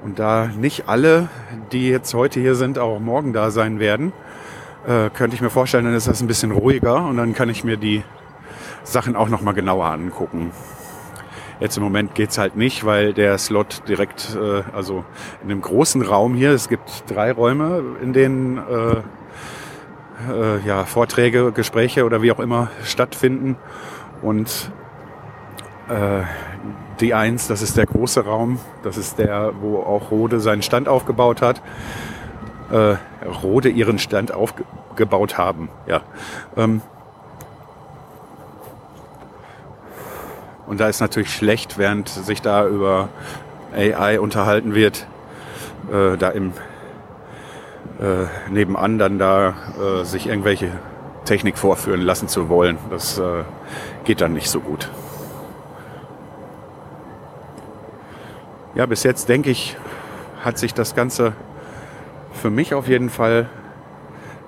Und 0.03 0.19
da 0.19 0.51
nicht 0.55 0.87
alle, 0.87 1.27
die 1.71 1.89
jetzt 1.89 2.13
heute 2.13 2.39
hier 2.39 2.53
sind, 2.53 2.77
auch 2.77 2.99
morgen 2.99 3.33
da 3.33 3.49
sein 3.49 3.79
werden, 3.79 4.13
äh, 4.85 5.09
könnte 5.09 5.35
ich 5.35 5.41
mir 5.41 5.49
vorstellen, 5.49 5.85
dann 5.85 5.95
ist 5.95 6.07
das 6.07 6.21
ein 6.21 6.27
bisschen 6.27 6.51
ruhiger 6.51 7.07
und 7.07 7.17
dann 7.17 7.33
kann 7.33 7.49
ich 7.49 7.63
mir 7.63 7.77
die 7.77 8.03
Sachen 8.83 9.15
auch 9.15 9.29
noch 9.29 9.41
mal 9.41 9.53
genauer 9.53 9.87
angucken. 9.87 10.51
Jetzt 11.59 11.77
im 11.77 11.83
Moment 11.83 12.13
geht's 12.13 12.37
halt 12.37 12.55
nicht, 12.55 12.85
weil 12.85 13.13
der 13.13 13.37
Slot 13.37 13.83
direkt, 13.87 14.35
äh, 14.35 14.63
also 14.73 15.03
in 15.41 15.49
dem 15.49 15.61
großen 15.61 16.03
Raum 16.03 16.35
hier, 16.35 16.51
es 16.51 16.69
gibt 16.69 17.03
drei 17.07 17.31
Räume, 17.31 17.81
in 18.01 18.13
denen 18.13 18.57
äh, 18.57 19.01
äh, 20.31 20.59
ja, 20.65 20.85
Vorträge, 20.85 21.51
Gespräche 21.51 22.05
oder 22.05 22.21
wie 22.21 22.31
auch 22.31 22.39
immer 22.39 22.69
stattfinden. 22.83 23.57
Und 24.21 24.71
äh, 25.89 26.23
die 26.99 27.13
eins, 27.13 27.47
das 27.47 27.61
ist 27.61 27.77
der 27.77 27.85
große 27.85 28.25
Raum, 28.25 28.59
das 28.83 28.97
ist 28.97 29.19
der, 29.19 29.53
wo 29.59 29.79
auch 29.79 30.11
Rode 30.11 30.39
seinen 30.39 30.61
Stand 30.61 30.87
aufgebaut 30.87 31.41
hat. 31.41 31.61
Äh, 32.71 32.95
Rode 33.43 33.69
ihren 33.69 33.97
Stand 33.97 34.31
aufgebaut 34.31 35.37
haben, 35.37 35.69
ja. 35.87 36.01
Ähm, 36.55 36.81
Und 40.67 40.79
da 40.81 40.89
ist 40.89 40.99
natürlich 40.99 41.33
schlecht, 41.33 41.77
während 41.77 42.09
sich 42.09 42.41
da 42.41 42.67
über 42.67 43.09
AI 43.73 44.19
unterhalten 44.19 44.75
wird, 44.75 45.07
äh, 45.91 46.17
da 46.17 46.29
im 46.29 46.51
äh, 47.99 48.51
nebenan 48.51 48.99
dann 48.99 49.17
da 49.17 49.55
äh, 49.81 50.03
sich 50.03 50.27
irgendwelche 50.27 50.71
Technik 51.23 51.57
vorführen 51.57 52.01
lassen 52.01 52.27
zu 52.27 52.49
wollen. 52.49 52.77
Das 52.89 53.17
äh, 53.17 53.43
geht 54.03 54.21
dann 54.21 54.33
nicht 54.33 54.49
so 54.49 54.59
gut. 54.59 54.89
Ja, 58.75 58.85
bis 58.85 59.03
jetzt 59.03 59.29
denke 59.29 59.49
ich, 59.49 59.77
hat 60.43 60.57
sich 60.57 60.73
das 60.73 60.95
Ganze 60.95 61.33
für 62.33 62.49
mich 62.49 62.73
auf 62.73 62.87
jeden 62.87 63.09
Fall 63.09 63.49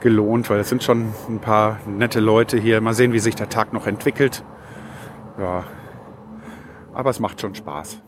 gelohnt, 0.01 0.49
weil 0.49 0.59
es 0.59 0.69
sind 0.69 0.83
schon 0.83 1.13
ein 1.27 1.39
paar 1.39 1.79
nette 1.87 2.19
Leute 2.19 2.57
hier. 2.57 2.79
Mal 2.81 2.93
sehen, 2.93 3.13
wie 3.13 3.19
sich 3.19 3.35
der 3.35 3.49
Tag 3.49 3.73
noch 3.73 3.87
entwickelt. 3.87 4.43
Ja, 5.39 5.63
aber 6.99 7.11
es 7.11 7.19
macht 7.21 7.39
schon 7.39 7.55
Spaß. 7.55 8.01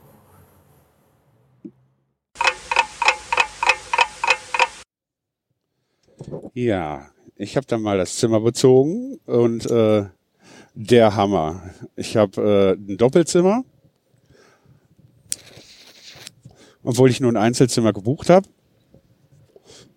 Ja, 6.54 7.10
ich 7.38 7.56
habe 7.56 7.66
dann 7.66 7.82
mal 7.82 7.98
das 7.98 8.18
Zimmer 8.18 8.42
bezogen 8.42 9.18
und 9.26 9.66
äh, 9.72 10.08
der 10.74 11.16
Hammer. 11.16 11.72
Ich 11.96 12.18
habe 12.18 12.42
äh, 12.42 12.72
ein 12.74 12.98
Doppelzimmer, 12.98 13.64
obwohl 16.84 17.10
ich 17.10 17.22
nur 17.22 17.32
ein 17.32 17.38
Einzelzimmer 17.38 17.94
gebucht 17.94 18.30
habe. 18.30 18.50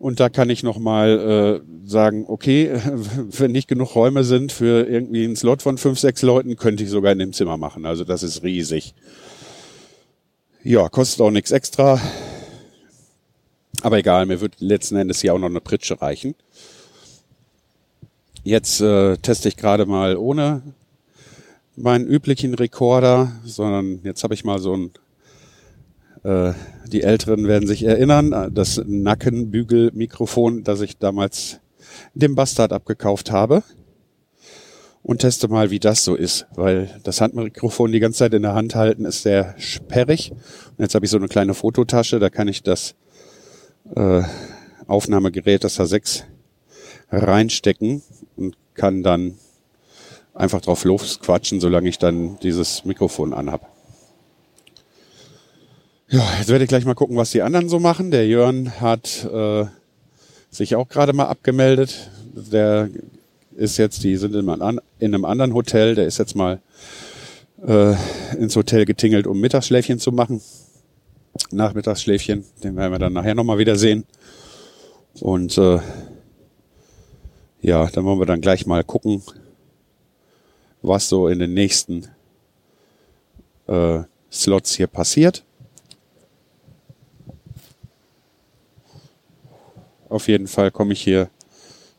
Und 0.05 0.21
da 0.21 0.29
kann 0.29 0.51
ich 0.51 0.63
nochmal 0.63 1.63
äh, 1.65 1.89
sagen, 1.89 2.27
okay, 2.29 2.79
wenn 2.85 3.53
nicht 3.53 3.69
genug 3.69 3.95
Räume 3.95 4.23
sind 4.23 4.53
für 4.53 4.87
irgendwie 4.87 5.25
einen 5.25 5.35
Slot 5.35 5.63
von 5.63 5.79
fünf, 5.79 5.99
sechs 5.99 6.21
Leuten, 6.21 6.57
könnte 6.57 6.85
ich 6.85 6.91
sogar 6.91 7.11
in 7.11 7.19
dem 7.19 7.33
Zimmer 7.33 7.57
machen. 7.57 7.87
Also 7.87 8.05
das 8.05 8.23
ist 8.23 8.43
riesig. 8.43 8.93
Ja, 10.63 10.91
kostet 10.91 11.23
auch 11.23 11.31
nichts 11.31 11.53
extra. 11.53 11.99
Aber 13.81 13.97
egal, 13.97 14.27
mir 14.27 14.43
wird 14.43 14.57
letzten 14.59 14.97
Endes 14.97 15.23
hier 15.23 15.33
auch 15.33 15.39
noch 15.39 15.49
eine 15.49 15.63
Pritsche 15.63 15.99
reichen. 15.99 16.35
Jetzt 18.43 18.83
äh, 18.83 19.17
teste 19.17 19.49
ich 19.49 19.57
gerade 19.57 19.87
mal 19.87 20.19
ohne 20.19 20.61
meinen 21.77 22.07
üblichen 22.07 22.53
Rekorder, 22.53 23.33
sondern 23.47 24.01
jetzt 24.05 24.23
habe 24.23 24.35
ich 24.35 24.45
mal 24.45 24.59
so 24.59 24.77
ein 24.77 24.91
äh, 24.91 24.99
die 26.25 27.03
Älteren 27.03 27.47
werden 27.47 27.67
sich 27.67 27.85
erinnern, 27.85 28.51
das 28.55 28.83
Nackenbügelmikrofon, 28.87 30.65
das 30.65 30.81
ich 30.81 30.97
damals 30.97 31.61
dem 32.15 32.35
Bastard 32.35 32.73
abgekauft 32.73 33.31
habe. 33.31 33.63
Und 35.03 35.19
teste 35.19 35.49
mal, 35.49 35.71
wie 35.71 35.81
das 35.81 36.03
so 36.03 36.15
ist, 36.15 36.47
weil 36.55 36.89
das 37.03 37.21
Handmikrofon 37.21 37.93
die 37.93 38.01
ganze 38.01 38.21
Zeit 38.21 38.33
in 38.33 38.41
der 38.41 38.55
Hand 38.55 38.75
halten 38.75 39.05
ist 39.05 39.23
sehr 39.23 39.55
sperrig. 39.59 40.31
Und 40.31 40.79
jetzt 40.79 40.95
habe 40.95 41.05
ich 41.05 41.11
so 41.11 41.19
eine 41.19 41.29
kleine 41.29 41.53
Fototasche, 41.53 42.19
da 42.19 42.31
kann 42.31 42.49
ich 42.49 42.63
das 42.63 42.95
äh, 43.95 44.23
Aufnahmegerät, 44.87 45.63
das 45.63 45.79
H6, 45.79 46.23
reinstecken 47.11 48.03
und 48.37 48.57
kann 48.73 49.03
dann 49.03 49.35
einfach 50.33 50.63
drauf 50.63 50.85
losquatschen, 50.85 51.61
solange 51.61 51.91
ich 51.91 51.99
dann 51.99 52.39
dieses 52.39 52.87
Mikrofon 52.87 53.35
anhab. 53.35 53.74
Ja, 56.09 56.23
jetzt 56.39 56.49
werde 56.49 56.65
ich 56.65 56.69
gleich 56.69 56.85
mal 56.85 56.95
gucken, 56.95 57.17
was 57.17 57.31
die 57.31 57.43
anderen 57.43 57.69
so 57.69 57.79
machen. 57.79 58.11
Der 58.11 58.27
Jörn 58.27 58.81
hat 58.81 59.25
äh, 59.25 59.65
sich 60.51 60.77
auch 60.77 60.89
gerade 60.89 61.13
mal 61.13 61.27
abgemeldet. 61.27 62.11
Der 62.35 62.91
ist 63.57 63.79
jetzt, 63.79 64.05
die 64.05 64.17
sind 64.17 64.35
in 64.35 64.49
einem, 64.49 64.81
in 64.99 65.15
einem 65.15 65.25
anderen 65.25 65.55
Hotel. 65.55 65.95
Der 65.95 66.07
ist 66.07 66.19
jetzt 66.19 66.37
mal 66.37 66.61
äh, 67.67 67.95
ins 68.37 68.55
Hotel 68.55 68.85
getingelt, 68.85 69.27
um 69.27 69.41
Mittagsschläfchen 69.41 69.99
zu 69.99 70.13
machen. 70.13 70.43
Nachmittagsschläfchen, 71.51 72.45
den 72.63 72.77
werden 72.77 72.93
wir 72.93 72.99
dann 72.99 73.13
nachher 73.13 73.35
nochmal 73.35 73.59
wieder 73.59 73.77
sehen. 73.77 74.05
Und 75.21 75.57
äh, 75.59 75.81
ja, 77.63 77.87
dann 77.87 78.05
wollen 78.05 78.19
wir 78.19 78.27
dann 78.27 78.41
gleich 78.41 78.67
mal 78.67 78.85
gucken, 78.85 79.23
was 80.83 81.09
so 81.09 81.29
in 81.29 81.39
den 81.39 81.55
nächsten 81.55 82.07
äh, 83.67 84.01
Slots 84.31 84.75
hier 84.75 84.87
passiert. 84.87 85.45
Auf 90.15 90.29
jeden 90.29 90.47
Fall 90.47 90.71
komme 90.71 90.93
ich 90.93 91.03
hier 91.03 91.29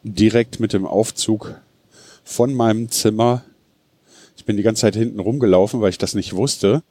direkt 0.04 0.62
mit 0.62 0.72
dem 0.72 0.86
Aufzug 0.86 1.60
von 2.24 2.54
meinem 2.54 2.90
Zimmer. 2.90 3.44
Ich 4.38 4.46
bin 4.46 4.56
die 4.56 4.64
ganze 4.64 4.84
Zeit 4.84 4.96
hinten 4.96 5.20
rumgelaufen, 5.20 5.82
weil 5.82 5.90
ich 5.90 5.98
das 5.98 6.16
nicht 6.16 6.34
wusste. 6.34 6.82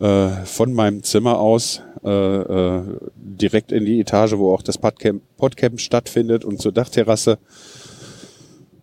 Äh, 0.00 0.28
von 0.44 0.74
meinem 0.74 1.02
Zimmer 1.02 1.38
aus 1.38 1.80
äh, 2.04 2.10
äh, 2.10 2.82
direkt 3.16 3.72
in 3.72 3.86
die 3.86 3.98
Etage, 4.00 4.34
wo 4.36 4.52
auch 4.52 4.60
das 4.60 4.76
Podcamp, 4.76 5.22
Podcamp 5.38 5.80
stattfindet 5.80 6.44
und 6.44 6.60
zur 6.60 6.72
Dachterrasse. 6.72 7.38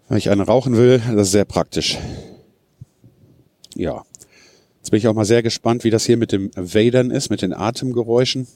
Wenn 0.09 0.17
ich 0.17 0.31
eine 0.31 0.47
rauchen 0.47 0.75
will, 0.75 0.99
das 1.11 1.27
ist 1.27 1.31
sehr 1.33 1.45
praktisch. 1.45 1.99
Ja. 3.75 4.03
Jetzt 4.79 4.89
bin 4.89 4.97
ich 4.97 5.07
auch 5.07 5.13
mal 5.13 5.25
sehr 5.25 5.43
gespannt, 5.43 5.83
wie 5.83 5.91
das 5.91 6.07
hier 6.07 6.17
mit 6.17 6.31
dem 6.31 6.49
Wadern 6.55 7.11
ist, 7.11 7.29
mit 7.29 7.43
den 7.43 7.53
Atemgeräuschen. 7.53 8.47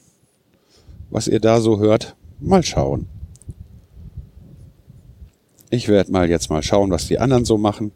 Was 1.08 1.28
ihr 1.28 1.38
da 1.38 1.60
so 1.60 1.78
hört. 1.78 2.16
Mal 2.38 2.62
schauen. 2.62 3.06
Ich 5.70 5.88
werde 5.88 6.12
mal 6.12 6.28
jetzt 6.28 6.50
mal 6.50 6.62
schauen, 6.62 6.90
was 6.90 7.08
die 7.08 7.18
anderen 7.18 7.44
so 7.44 7.58
machen 7.58 7.92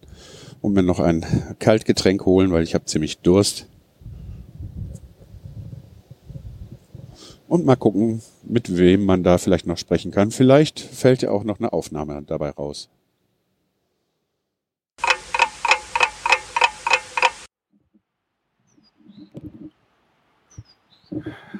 und 0.60 0.72
mir 0.72 0.82
noch 0.82 0.98
ein 0.98 1.24
Kaltgetränk 1.58 2.24
holen, 2.24 2.50
weil 2.50 2.62
ich 2.62 2.74
habe 2.74 2.84
ziemlich 2.84 3.18
Durst. 3.18 3.66
Und 7.48 7.66
mal 7.66 7.76
gucken, 7.76 8.22
mit 8.44 8.76
wem 8.76 9.04
man 9.04 9.22
da 9.22 9.36
vielleicht 9.38 9.66
noch 9.66 9.78
sprechen 9.78 10.10
kann. 10.10 10.30
Vielleicht 10.30 10.80
fällt 10.80 11.22
ja 11.22 11.30
auch 11.30 11.44
noch 11.44 11.58
eine 11.58 11.72
Aufnahme 11.72 12.22
dabei 12.26 12.50
raus. 12.50 12.88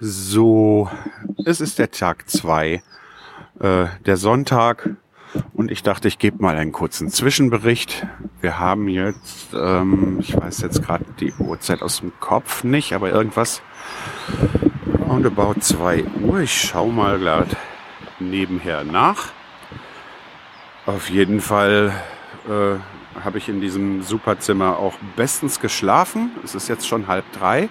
So, 0.00 0.88
es 1.44 1.60
ist 1.60 1.78
der 1.78 1.90
Tag 1.90 2.28
zwei, 2.28 2.82
äh, 3.60 3.86
der 4.06 4.16
Sonntag. 4.16 4.90
Und 5.52 5.70
ich 5.70 5.84
dachte, 5.84 6.08
ich 6.08 6.18
gebe 6.18 6.42
mal 6.42 6.56
einen 6.56 6.72
kurzen 6.72 7.08
Zwischenbericht. 7.08 8.06
Wir 8.40 8.58
haben 8.58 8.88
jetzt, 8.88 9.54
ähm, 9.54 10.18
ich 10.18 10.36
weiß 10.36 10.60
jetzt 10.62 10.82
gerade 10.82 11.04
die 11.20 11.32
Uhrzeit 11.38 11.82
aus 11.82 12.00
dem 12.00 12.12
Kopf 12.18 12.64
nicht, 12.64 12.94
aber 12.94 13.10
irgendwas 13.10 13.62
und 15.06 15.24
about 15.24 15.60
2 15.60 16.04
Uhr. 16.22 16.40
Ich 16.40 16.60
schaue 16.60 16.92
mal 16.92 17.18
gerade 17.18 17.56
nebenher 18.18 18.82
nach. 18.82 19.28
Auf 20.86 21.10
jeden 21.10 21.40
Fall 21.40 21.92
äh, 22.48 23.20
habe 23.22 23.38
ich 23.38 23.48
in 23.48 23.60
diesem 23.60 24.02
Superzimmer 24.02 24.78
auch 24.78 24.94
bestens 25.14 25.60
geschlafen. 25.60 26.32
Es 26.42 26.54
ist 26.54 26.68
jetzt 26.68 26.88
schon 26.88 27.06
halb 27.06 27.24
drei. 27.32 27.68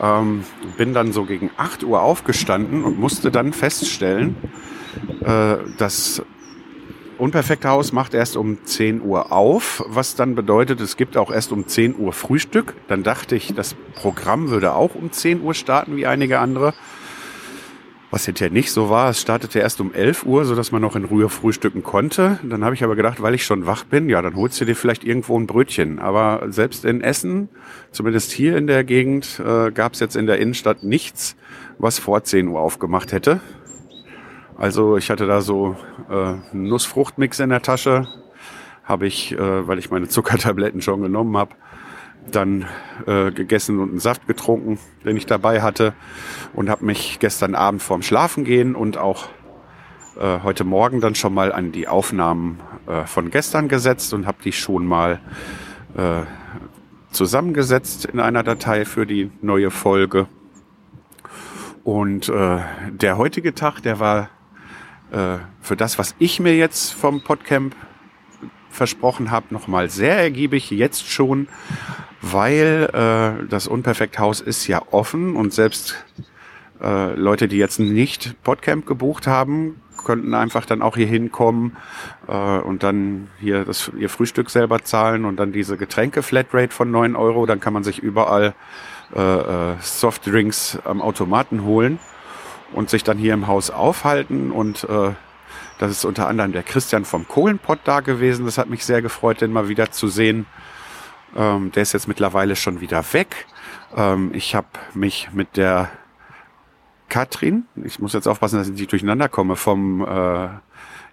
Ähm, 0.00 0.44
bin 0.78 0.94
dann 0.94 1.12
so 1.12 1.24
gegen 1.24 1.50
8 1.56 1.84
Uhr 1.84 2.02
aufgestanden 2.02 2.84
und 2.84 2.98
musste 2.98 3.30
dann 3.30 3.52
feststellen, 3.52 4.36
äh, 5.22 5.56
dass 5.76 6.22
Unperfekte 7.20 7.68
Haus 7.68 7.92
macht 7.92 8.14
erst 8.14 8.38
um 8.38 8.64
10 8.64 9.02
Uhr 9.02 9.30
auf, 9.30 9.84
was 9.86 10.14
dann 10.14 10.34
bedeutet, 10.34 10.80
es 10.80 10.96
gibt 10.96 11.18
auch 11.18 11.30
erst 11.30 11.52
um 11.52 11.66
10 11.66 11.98
Uhr 11.98 12.14
Frühstück. 12.14 12.74
Dann 12.88 13.02
dachte 13.02 13.36
ich, 13.36 13.52
das 13.52 13.76
Programm 13.94 14.48
würde 14.48 14.74
auch 14.74 14.94
um 14.94 15.12
10 15.12 15.42
Uhr 15.42 15.52
starten, 15.52 15.98
wie 15.98 16.06
einige 16.06 16.38
andere. 16.38 16.72
Was 18.12 18.24
hinterher 18.24 18.52
nicht 18.52 18.72
so 18.72 18.90
war, 18.90 19.10
es 19.10 19.20
startete 19.20 19.60
erst 19.60 19.80
um 19.80 19.94
11 19.94 20.24
Uhr, 20.24 20.44
sodass 20.44 20.72
man 20.72 20.82
noch 20.82 20.96
in 20.96 21.04
Ruhe 21.04 21.28
frühstücken 21.28 21.84
konnte. 21.84 22.40
Dann 22.42 22.64
habe 22.64 22.74
ich 22.74 22.82
aber 22.82 22.96
gedacht, 22.96 23.22
weil 23.22 23.34
ich 23.34 23.44
schon 23.44 23.66
wach 23.66 23.84
bin, 23.84 24.08
ja, 24.08 24.20
dann 24.20 24.34
holst 24.34 24.60
du 24.60 24.64
dir 24.64 24.74
vielleicht 24.74 25.04
irgendwo 25.04 25.38
ein 25.38 25.46
Brötchen. 25.46 26.00
Aber 26.00 26.44
selbst 26.48 26.84
in 26.84 27.02
Essen, 27.02 27.48
zumindest 27.92 28.32
hier 28.32 28.56
in 28.56 28.66
der 28.66 28.82
Gegend, 28.82 29.38
äh, 29.38 29.70
gab 29.70 29.92
es 29.92 30.00
jetzt 30.00 30.16
in 30.16 30.26
der 30.26 30.38
Innenstadt 30.40 30.82
nichts, 30.82 31.36
was 31.78 32.00
vor 32.00 32.24
10 32.24 32.48
Uhr 32.48 32.60
aufgemacht 32.60 33.12
hätte. 33.12 33.40
Also 34.58 34.96
ich 34.96 35.08
hatte 35.08 35.26
da 35.26 35.40
so 35.40 35.76
äh, 36.10 36.34
Nussfruchtmix 36.52 37.38
in 37.38 37.50
der 37.50 37.62
Tasche, 37.62 38.08
habe 38.82 39.06
ich, 39.06 39.32
äh, 39.32 39.68
weil 39.68 39.78
ich 39.78 39.90
meine 39.90 40.08
Zuckertabletten 40.08 40.82
schon 40.82 41.00
genommen 41.00 41.36
habe, 41.36 41.54
dann 42.30 42.66
äh, 43.06 43.30
gegessen 43.30 43.78
und 43.78 43.90
einen 43.90 43.98
Saft 43.98 44.26
getrunken, 44.26 44.78
den 45.04 45.16
ich 45.16 45.26
dabei 45.26 45.62
hatte 45.62 45.94
und 46.52 46.70
habe 46.70 46.84
mich 46.84 47.18
gestern 47.18 47.54
Abend 47.54 47.82
vorm 47.82 48.02
Schlafengehen 48.02 48.74
und 48.74 48.96
auch 48.98 49.28
äh, 50.18 50.40
heute 50.42 50.64
Morgen 50.64 51.00
dann 51.00 51.14
schon 51.14 51.34
mal 51.34 51.52
an 51.52 51.72
die 51.72 51.88
Aufnahmen 51.88 52.60
äh, 52.86 53.04
von 53.06 53.30
gestern 53.30 53.68
gesetzt 53.68 54.12
und 54.12 54.26
habe 54.26 54.38
die 54.44 54.52
schon 54.52 54.86
mal 54.86 55.20
äh, 55.96 56.22
zusammengesetzt 57.10 58.04
in 58.04 58.20
einer 58.20 58.42
Datei 58.42 58.84
für 58.84 59.06
die 59.06 59.30
neue 59.42 59.70
Folge. 59.70 60.26
Und 61.82 62.28
äh, 62.28 62.58
der 62.90 63.16
heutige 63.16 63.54
Tag, 63.54 63.80
der 63.80 63.98
war 63.98 64.28
äh, 65.10 65.38
für 65.60 65.76
das, 65.76 65.98
was 65.98 66.14
ich 66.18 66.38
mir 66.38 66.56
jetzt 66.56 66.92
vom 66.92 67.22
Podcamp 67.22 67.74
versprochen 68.70 69.30
habe, 69.30 69.46
nochmal 69.50 69.90
sehr 69.90 70.16
ergiebig 70.16 70.70
jetzt 70.70 71.08
schon, 71.10 71.48
weil 72.22 72.88
äh, 72.92 73.46
das 73.48 73.66
Unperfekthaus 73.66 74.40
ist 74.40 74.66
ja 74.66 74.82
offen 74.90 75.36
und 75.36 75.52
selbst 75.52 76.04
äh, 76.82 77.14
Leute, 77.14 77.48
die 77.48 77.58
jetzt 77.58 77.78
nicht 77.78 78.42
Podcamp 78.42 78.86
gebucht 78.86 79.26
haben, 79.26 79.80
könnten 80.04 80.34
einfach 80.34 80.64
dann 80.64 80.82
auch 80.82 80.96
hier 80.96 81.06
hinkommen 81.06 81.76
äh, 82.26 82.32
und 82.58 82.82
dann 82.82 83.28
hier 83.38 83.64
das, 83.64 83.90
ihr 83.98 84.08
Frühstück 84.08 84.50
selber 84.50 84.82
zahlen 84.82 85.24
und 85.24 85.36
dann 85.36 85.52
diese 85.52 85.76
Getränke-Flatrate 85.76 86.72
von 86.72 86.90
neun 86.90 87.16
Euro. 87.16 87.46
Dann 87.46 87.60
kann 87.60 87.72
man 87.72 87.84
sich 87.84 87.98
überall 87.98 88.54
äh, 89.14 89.20
äh, 89.20 89.74
Softdrinks 89.80 90.78
am 90.84 91.02
Automaten 91.02 91.64
holen 91.64 91.98
und 92.72 92.90
sich 92.90 93.04
dann 93.04 93.18
hier 93.18 93.34
im 93.34 93.46
Haus 93.46 93.70
aufhalten. 93.70 94.50
Und 94.50 94.84
äh, 94.84 95.12
das 95.80 95.92
ist 95.92 96.04
unter 96.04 96.28
anderem 96.28 96.52
der 96.52 96.62
Christian 96.62 97.06
vom 97.06 97.26
Kohlenpott 97.26 97.80
da 97.84 98.00
gewesen. 98.00 98.44
Das 98.44 98.58
hat 98.58 98.68
mich 98.68 98.84
sehr 98.84 99.00
gefreut, 99.00 99.40
den 99.40 99.50
mal 99.50 99.68
wieder 99.68 99.90
zu 99.90 100.08
sehen. 100.08 100.44
Ähm, 101.34 101.72
der 101.72 101.82
ist 101.82 101.94
jetzt 101.94 102.06
mittlerweile 102.06 102.54
schon 102.54 102.82
wieder 102.82 103.02
weg. 103.12 103.46
Ähm, 103.96 104.30
ich 104.34 104.54
habe 104.54 104.68
mich 104.92 105.30
mit 105.32 105.56
der 105.56 105.88
Katrin, 107.08 107.64
ich 107.82 107.98
muss 107.98 108.12
jetzt 108.12 108.28
aufpassen, 108.28 108.58
dass 108.58 108.68
ich 108.68 108.74
nicht 108.74 108.92
durcheinander 108.92 109.30
komme, 109.30 109.56
vom 109.56 110.06
äh, 110.06 110.48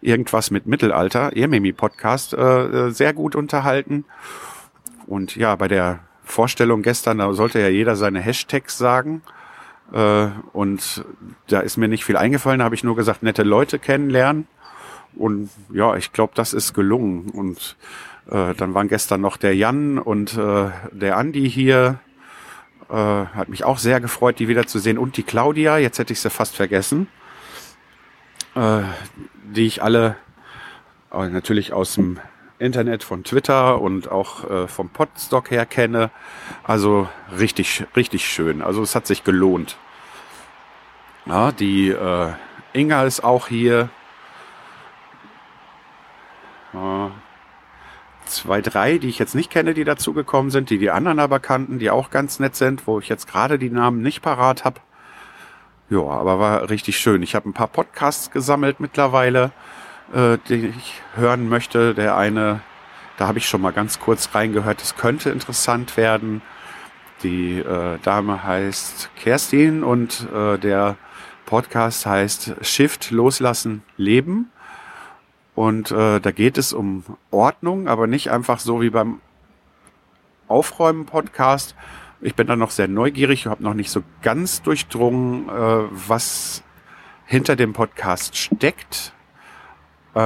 Irgendwas 0.01 0.51
mit 0.51 0.67
Mittelalter, 0.67 1.36
Irmemi 1.36 1.71
Podcast, 1.71 2.34
äh, 2.34 2.91
sehr 2.91 3.13
gut 3.13 3.36
unterhalten. 3.36 4.03
Und 5.08 5.38
ja, 5.38 5.56
bei 5.56 5.69
der 5.69 5.99
Vorstellung 6.23 6.82
gestern, 6.82 7.19
da 7.19 7.34
sollte 7.34 7.60
ja 7.60 7.69
jeder 7.69 7.95
seine 7.95 8.19
Hashtags 8.19 8.77
sagen. 8.77 9.21
Äh, 9.93 10.27
und 10.51 11.06
da 11.47 11.62
ist 11.62 11.77
mir 11.77 11.88
nicht 11.88 12.03
viel 12.03 12.17
eingefallen, 12.17 12.60
da 12.60 12.65
habe 12.65 12.75
ich 12.75 12.84
nur 12.84 12.97
gesagt, 12.97 13.23
nette 13.23 13.43
Leute 13.43 13.80
kennenlernen. 13.80 14.45
Und 15.17 15.49
ja, 15.73 15.95
ich 15.95 16.13
glaube, 16.13 16.34
das 16.36 16.53
ist 16.53 16.73
gelungen. 16.73 17.30
Und 17.30 17.75
äh, 18.30 18.53
dann 18.56 18.73
waren 18.73 18.88
gestern 18.88 19.21
noch 19.21 19.38
der 19.38 19.56
Jan 19.56 19.97
und 19.97 20.38
äh, 20.38 20.69
der 20.91 21.17
Andi 21.17 21.49
hier. 21.49 21.99
Äh, 22.89 22.93
hat 22.93 23.49
mich 23.49 23.65
auch 23.65 23.80
sehr 23.80 23.99
gefreut, 23.99 24.39
die 24.39 24.47
wiederzusehen. 24.47 24.97
Und 24.97 25.17
die 25.17 25.23
Claudia, 25.23 25.77
jetzt 25.77 25.99
hätte 25.99 26.13
ich 26.13 26.21
sie 26.21 26.30
fast 26.30 26.56
vergessen. 26.56 27.08
Äh, 28.56 28.84
die 29.43 29.65
ich 29.65 29.84
alle 29.84 30.15
äh, 31.12 31.27
natürlich 31.30 31.73
aus 31.73 31.95
dem 31.95 32.19
Internet, 32.60 33.03
von 33.03 33.23
Twitter 33.23 33.80
und 33.82 34.10
auch 34.10 34.49
äh, 34.49 34.67
vom 34.67 34.89
Podstock 34.89 35.51
her 35.51 35.65
kenne. 35.65 36.10
Also 36.63 37.08
richtig, 37.38 37.86
richtig 37.95 38.25
schön. 38.25 38.62
Also 38.62 38.82
es 38.82 38.95
hat 38.95 39.06
sich 39.06 39.23
gelohnt. 39.23 39.77
Ja, 41.25 41.51
die 41.51 41.89
äh, 41.89 42.32
Inga 42.73 43.03
ist 43.03 43.23
auch 43.23 43.47
hier. 43.47 43.89
Äh, 46.78 48.28
zwei, 48.28 48.62
drei, 48.62 48.98
die 48.98 49.10
ich 49.10 49.20
jetzt 49.20 49.36
nicht 49.36 49.50
kenne, 49.50 49.74
die 49.74 49.84
dazugekommen 49.84 50.52
sind, 50.52 50.70
die 50.70 50.78
die 50.78 50.92
anderen 50.92 51.20
aber 51.20 51.40
kannten, 51.40 51.80
die 51.80 51.90
auch 51.90 52.10
ganz 52.10 52.40
nett 52.40 52.56
sind, 52.56 52.88
wo 52.88 53.00
ich 53.00 53.10
jetzt 53.10 53.28
gerade 53.28 53.58
die 53.58 53.70
Namen 53.70 54.02
nicht 54.02 54.22
parat 54.22 54.66
habe. 54.66 54.82
Ja, 55.90 56.02
aber 56.02 56.40
war 56.40 56.70
richtig 56.70 56.98
schön. 56.98 57.24
Ich 57.24 57.36
habe 57.36 57.48
ein 57.50 57.54
paar 57.54 57.68
Podcasts 57.68 58.32
gesammelt 58.32 58.80
mittlerweile 58.80 59.52
äh, 60.13 60.38
den 60.50 60.74
ich 60.78 61.02
hören 61.16 61.50
möchte. 61.50 61.94
Der 61.94 62.18
eine, 62.18 62.62
da 63.18 63.28
habe 63.28 63.40
ich 63.40 63.48
schon 63.48 63.62
mal 63.62 63.74
ganz 63.74 64.00
kurz 64.00 64.34
reingehört, 64.34 64.82
das 64.82 64.96
könnte 64.96 65.30
interessant 65.30 65.98
werden. 65.98 66.42
Die 67.24 67.60
äh, 67.60 67.98
Dame 68.04 68.44
heißt 68.44 69.10
Kerstin 69.16 69.84
und 69.84 70.28
äh, 70.34 70.58
der 70.58 70.98
Podcast 71.46 72.06
heißt 72.06 72.56
Shift, 72.62 73.12
Loslassen, 73.12 73.84
Leben. 73.98 74.52
Und 75.58 75.89
äh, 75.89 76.20
da 76.20 76.30
geht 76.30 76.60
es 76.60 76.72
um 76.72 77.04
Ordnung, 77.32 77.88
aber 77.88 78.06
nicht 78.06 78.30
einfach 78.30 78.60
so 78.60 78.80
wie 78.80 78.91
beim 78.91 79.22
Aufräumen-Podcast. 80.48 81.74
Ich 82.22 82.36
bin 82.36 82.46
da 82.46 82.56
noch 82.56 82.70
sehr 82.70 82.88
neugierig, 82.88 83.48
habe 83.48 83.63
noch 83.63 83.74
nicht 83.74 83.89
so 83.89 84.04
ganz 84.22 84.62
durchdrungen, 84.62 85.50
äh, 85.50 85.88
was 85.89 86.62
hinter 87.26 87.56
dem 87.56 87.74
Podcast 87.74 88.38
steckt. 88.38 89.13
Äh, 90.13 90.20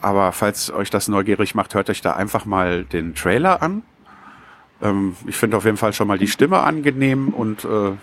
aber 0.00 0.30
falls 0.30 0.70
euch 0.70 0.90
das 0.90 1.08
neugierig 1.08 1.56
macht, 1.56 1.74
hört 1.74 1.90
euch 1.90 2.00
da 2.00 2.12
einfach 2.12 2.44
mal 2.44 2.84
den 2.84 3.16
Trailer 3.16 3.62
an. 3.62 3.82
Ähm, 4.80 5.16
ich 5.26 5.36
finde 5.36 5.56
auf 5.56 5.64
jeden 5.64 5.76
Fall 5.76 5.92
schon 5.92 6.06
mal 6.06 6.18
die 6.18 6.28
Stimme 6.28 6.60
angenehm 6.60 7.30
und 7.30 7.64
äh, 7.64 7.94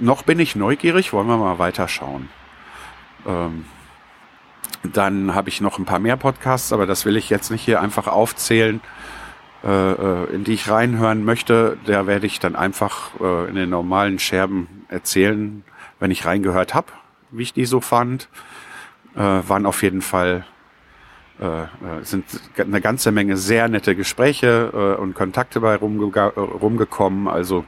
noch 0.00 0.22
bin 0.22 0.38
ich 0.40 0.56
neugierig, 0.56 1.12
wollen 1.12 1.26
wir 1.26 1.36
mal 1.36 1.58
weiterschauen. 1.58 2.30
Ähm, 3.26 3.66
dann 4.82 5.34
habe 5.34 5.48
ich 5.48 5.60
noch 5.60 5.78
ein 5.78 5.84
paar 5.84 5.98
mehr 5.98 6.16
Podcasts, 6.16 6.72
aber 6.72 6.86
das 6.86 7.04
will 7.04 7.16
ich 7.16 7.30
jetzt 7.30 7.50
nicht 7.50 7.62
hier 7.62 7.80
einfach 7.80 8.06
aufzählen, 8.06 8.80
äh, 9.64 9.68
äh 9.68 10.34
in 10.34 10.44
die 10.44 10.52
ich 10.52 10.70
reinhören 10.70 11.24
möchte. 11.24 11.76
Da 11.84 12.06
werde 12.06 12.26
ich 12.26 12.40
dann 12.40 12.56
einfach 12.56 13.10
äh, 13.20 13.48
in 13.48 13.54
den 13.56 13.70
normalen 13.70 14.18
Scherben 14.18 14.86
erzählen, 14.88 15.64
wenn 15.98 16.10
ich 16.10 16.24
reingehört 16.24 16.74
habe, 16.74 16.88
wie 17.30 17.42
ich 17.42 17.52
die 17.52 17.66
so 17.66 17.80
fand. 17.80 18.28
Äh, 19.14 19.20
waren 19.20 19.66
auf 19.66 19.82
jeden 19.82 20.02
Fall 20.02 20.46
äh, 21.40 21.62
äh 21.62 21.66
sind 22.02 22.24
eine 22.56 22.80
ganze 22.80 23.12
Menge 23.12 23.36
sehr 23.36 23.68
nette 23.68 23.96
Gespräche 23.96 24.96
und 24.98 25.14
Kontakte 25.14 25.60
bei 25.60 25.76
rumge 25.76 26.06
rumgekommen. 26.36 27.28
Also 27.28 27.64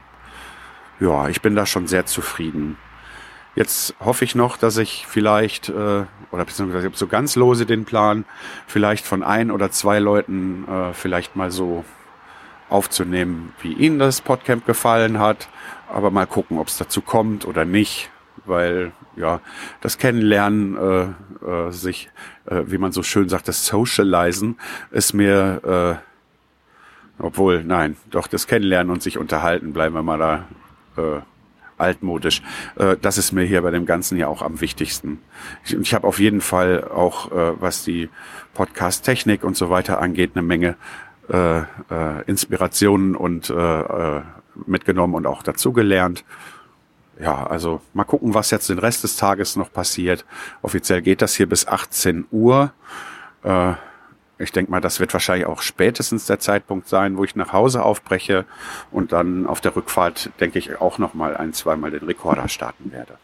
ja, 0.99 1.27
ich 1.27 1.41
bin 1.41 1.55
da 1.55 1.65
schon 1.65 1.87
sehr 1.87 2.05
zufrieden. 2.05 2.77
Jetzt 3.55 3.93
hoffe 3.99 4.25
ich 4.25 4.33
noch, 4.33 4.57
dass 4.57 4.77
ich 4.77 5.05
vielleicht, 5.07 5.69
äh, 5.69 6.05
oder 6.31 6.45
beziehungsweise 6.45 6.79
ich 6.79 6.85
habe 6.85 6.97
so 6.97 7.07
ganz 7.07 7.35
lose 7.35 7.65
den 7.67 7.85
Plan, 7.85 8.25
vielleicht 8.65 9.05
von 9.05 9.21
ein 9.21 9.51
oder 9.51 9.69
zwei 9.69 9.99
Leuten 9.99 10.67
äh, 10.67 10.93
vielleicht 10.93 11.35
mal 11.35 11.51
so 11.51 11.85
aufzunehmen, 12.69 13.53
wie 13.61 13.73
Ihnen 13.73 13.99
das 13.99 14.21
Podcamp 14.21 14.65
gefallen 14.65 15.19
hat. 15.19 15.49
Aber 15.87 16.09
mal 16.09 16.25
gucken, 16.25 16.57
ob 16.57 16.67
es 16.67 16.77
dazu 16.77 17.01
kommt 17.01 17.45
oder 17.45 17.65
nicht. 17.65 18.09
Weil 18.45 18.91
ja, 19.15 19.39
das 19.81 19.99
Kennenlernen, 19.99 20.75
äh, 20.75 21.47
äh, 21.47 21.71
sich, 21.71 22.09
äh, 22.45 22.63
wie 22.65 22.79
man 22.79 22.91
so 22.91 23.03
schön 23.03 23.29
sagt, 23.29 23.47
das 23.47 23.65
Socializen, 23.65 24.57
ist 24.89 25.13
mir, 25.13 25.99
äh, 27.19 27.23
obwohl, 27.23 27.63
nein, 27.63 27.95
doch 28.09 28.25
das 28.25 28.47
Kennenlernen 28.47 28.91
und 28.91 29.03
sich 29.03 29.19
unterhalten, 29.19 29.71
bleiben 29.71 29.93
wir 29.93 30.03
mal 30.03 30.17
da 30.17 30.47
äh, 30.97 31.21
altmodisch. 31.77 32.41
Äh, 32.77 32.97
das 33.01 33.17
ist 33.17 33.31
mir 33.31 33.43
hier 33.43 33.61
bei 33.61 33.71
dem 33.71 33.85
Ganzen 33.85 34.17
ja 34.17 34.27
auch 34.27 34.41
am 34.41 34.61
wichtigsten. 34.61 35.19
Ich, 35.65 35.73
ich 35.73 35.93
habe 35.93 36.07
auf 36.07 36.19
jeden 36.19 36.41
Fall 36.41 36.83
auch, 36.83 37.31
äh, 37.31 37.61
was 37.61 37.83
die 37.83 38.09
Podcast-Technik 38.53 39.43
und 39.43 39.57
so 39.57 39.69
weiter 39.69 39.99
angeht, 39.99 40.31
eine 40.35 40.43
Menge 40.43 40.75
äh, 41.29 41.59
äh, 41.59 41.65
Inspirationen 42.25 43.15
und 43.15 43.49
äh, 43.49 43.53
äh, 43.53 44.21
mitgenommen 44.65 45.15
und 45.15 45.25
auch 45.25 45.43
dazugelernt. 45.43 46.23
Ja, 47.19 47.45
also 47.45 47.81
mal 47.93 48.03
gucken, 48.03 48.33
was 48.33 48.51
jetzt 48.51 48.69
den 48.69 48.79
Rest 48.79 49.03
des 49.03 49.15
Tages 49.15 49.55
noch 49.55 49.71
passiert. 49.71 50.25
Offiziell 50.61 51.01
geht 51.01 51.21
das 51.21 51.35
hier 51.35 51.47
bis 51.47 51.67
18 51.67 52.25
Uhr. 52.31 52.73
Äh, 53.43 53.73
ich 54.39 54.51
denke 54.51 54.71
mal, 54.71 54.81
das 54.81 54.99
wird 54.99 55.13
wahrscheinlich 55.13 55.47
auch 55.47 55.61
spätestens 55.61 56.25
der 56.25 56.39
Zeitpunkt 56.39 56.87
sein, 56.87 57.17
wo 57.17 57.23
ich 57.23 57.35
nach 57.35 57.53
Hause 57.53 57.83
aufbreche 57.83 58.45
und 58.91 59.11
dann 59.11 59.45
auf 59.45 59.61
der 59.61 59.75
Rückfahrt, 59.75 60.31
denke 60.39 60.59
ich, 60.59 60.81
auch 60.81 60.97
noch 60.97 61.13
mal 61.13 61.37
ein, 61.37 61.53
zweimal 61.53 61.91
den 61.91 62.03
Rekorder 62.03 62.47
starten 62.49 62.91
werde. 62.91 63.17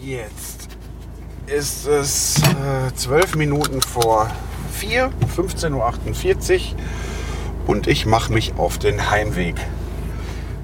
Jetzt 0.00 0.68
ist 1.46 1.86
es 1.86 2.36
äh, 2.38 2.94
12 2.94 3.36
Minuten 3.36 3.82
vor 3.82 4.30
4, 4.72 5.10
15.48 5.36 6.72
Uhr 6.72 6.78
und 7.66 7.86
ich 7.86 8.06
mache 8.06 8.32
mich 8.32 8.54
auf 8.56 8.78
den 8.78 9.10
Heimweg. 9.10 9.56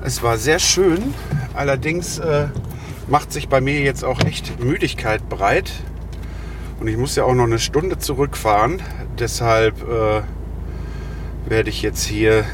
Es 0.03 0.23
war 0.23 0.39
sehr 0.39 0.59
schön, 0.59 1.15
allerdings 1.55 2.19
äh, 2.19 2.49
macht 3.09 3.33
sich 3.33 3.49
bei 3.49 3.61
mir 3.61 3.81
jetzt 3.81 4.05
auch 4.05 4.21
echt 4.21 4.63
Müdigkeit 4.63 5.29
breit. 5.29 5.73
Und 6.81 6.89
ich 6.89 6.97
muss 6.97 7.17
ja 7.17 7.25
auch 7.25 7.35
noch 7.35 7.45
eine 7.45 7.59
Stunde 7.59 7.99
zurückfahren. 7.99 8.83
Deshalb 9.19 9.83
äh, 9.83 10.23
werde 11.49 11.71
ich 11.71 11.83
jetzt 11.83 12.05
hier 12.05 12.45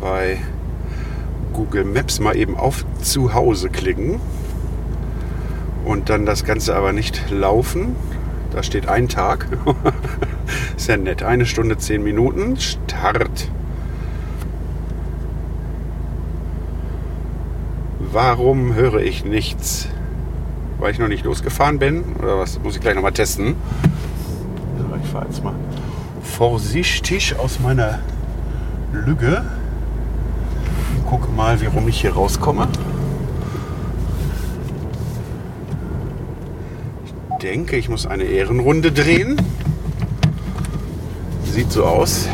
bei 0.00 0.38
Google 1.52 1.84
Maps 1.84 2.20
mal 2.20 2.36
eben 2.36 2.56
auf 2.56 2.84
Zuhause 3.02 3.68
klicken. 3.68 4.20
Und 5.84 6.08
dann 6.08 6.26
das 6.26 6.44
Ganze 6.44 6.76
aber 6.76 6.92
nicht 6.92 7.30
laufen. 7.30 7.96
Da 8.52 8.62
steht 8.62 8.88
ein 8.88 9.08
Tag. 9.08 9.46
Ist 10.76 10.88
ja 10.88 10.96
nett. 10.96 11.22
Eine 11.22 11.44
Stunde, 11.44 11.76
zehn 11.76 12.02
Minuten. 12.02 12.56
Start. 12.58 13.50
Warum 18.12 18.74
höre 18.74 19.00
ich 19.00 19.24
nichts? 19.24 19.88
Weil 20.78 20.92
ich 20.92 20.98
noch 20.98 21.08
nicht 21.08 21.24
losgefahren 21.24 21.78
bin? 21.78 22.16
Oder 22.18 22.38
was? 22.38 22.58
Muss 22.62 22.74
ich 22.74 22.80
gleich 22.80 22.94
nochmal 22.94 23.12
testen. 23.12 23.56
So, 24.78 24.96
ich 25.02 25.08
fahre 25.10 25.26
jetzt 25.26 25.44
mal 25.44 25.54
vorsichtig 26.22 27.38
aus 27.38 27.60
meiner 27.60 27.98
Lüge. 28.92 29.44
Guck 31.08 31.34
mal, 31.36 31.60
wie 31.60 31.66
rum 31.66 31.86
ich 31.88 32.00
hier 32.00 32.14
rauskomme. 32.14 32.68
Ich 37.04 37.12
denke, 37.42 37.76
ich 37.76 37.88
muss 37.88 38.06
eine 38.06 38.24
Ehrenrunde 38.24 38.90
drehen. 38.90 39.36
Sieht 41.44 41.72
so 41.72 41.84
aus. 41.84 42.28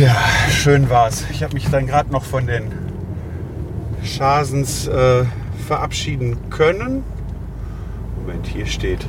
Ja, 0.00 0.16
schön 0.48 0.88
war's. 0.88 1.26
Ich 1.30 1.42
habe 1.42 1.52
mich 1.52 1.68
dann 1.68 1.86
gerade 1.86 2.10
noch 2.10 2.24
von 2.24 2.46
den 2.46 2.72
Schasens 4.02 4.86
äh, 4.86 5.26
verabschieden 5.66 6.38
können. 6.48 7.04
Moment, 8.16 8.46
hier 8.46 8.64
steht 8.64 9.06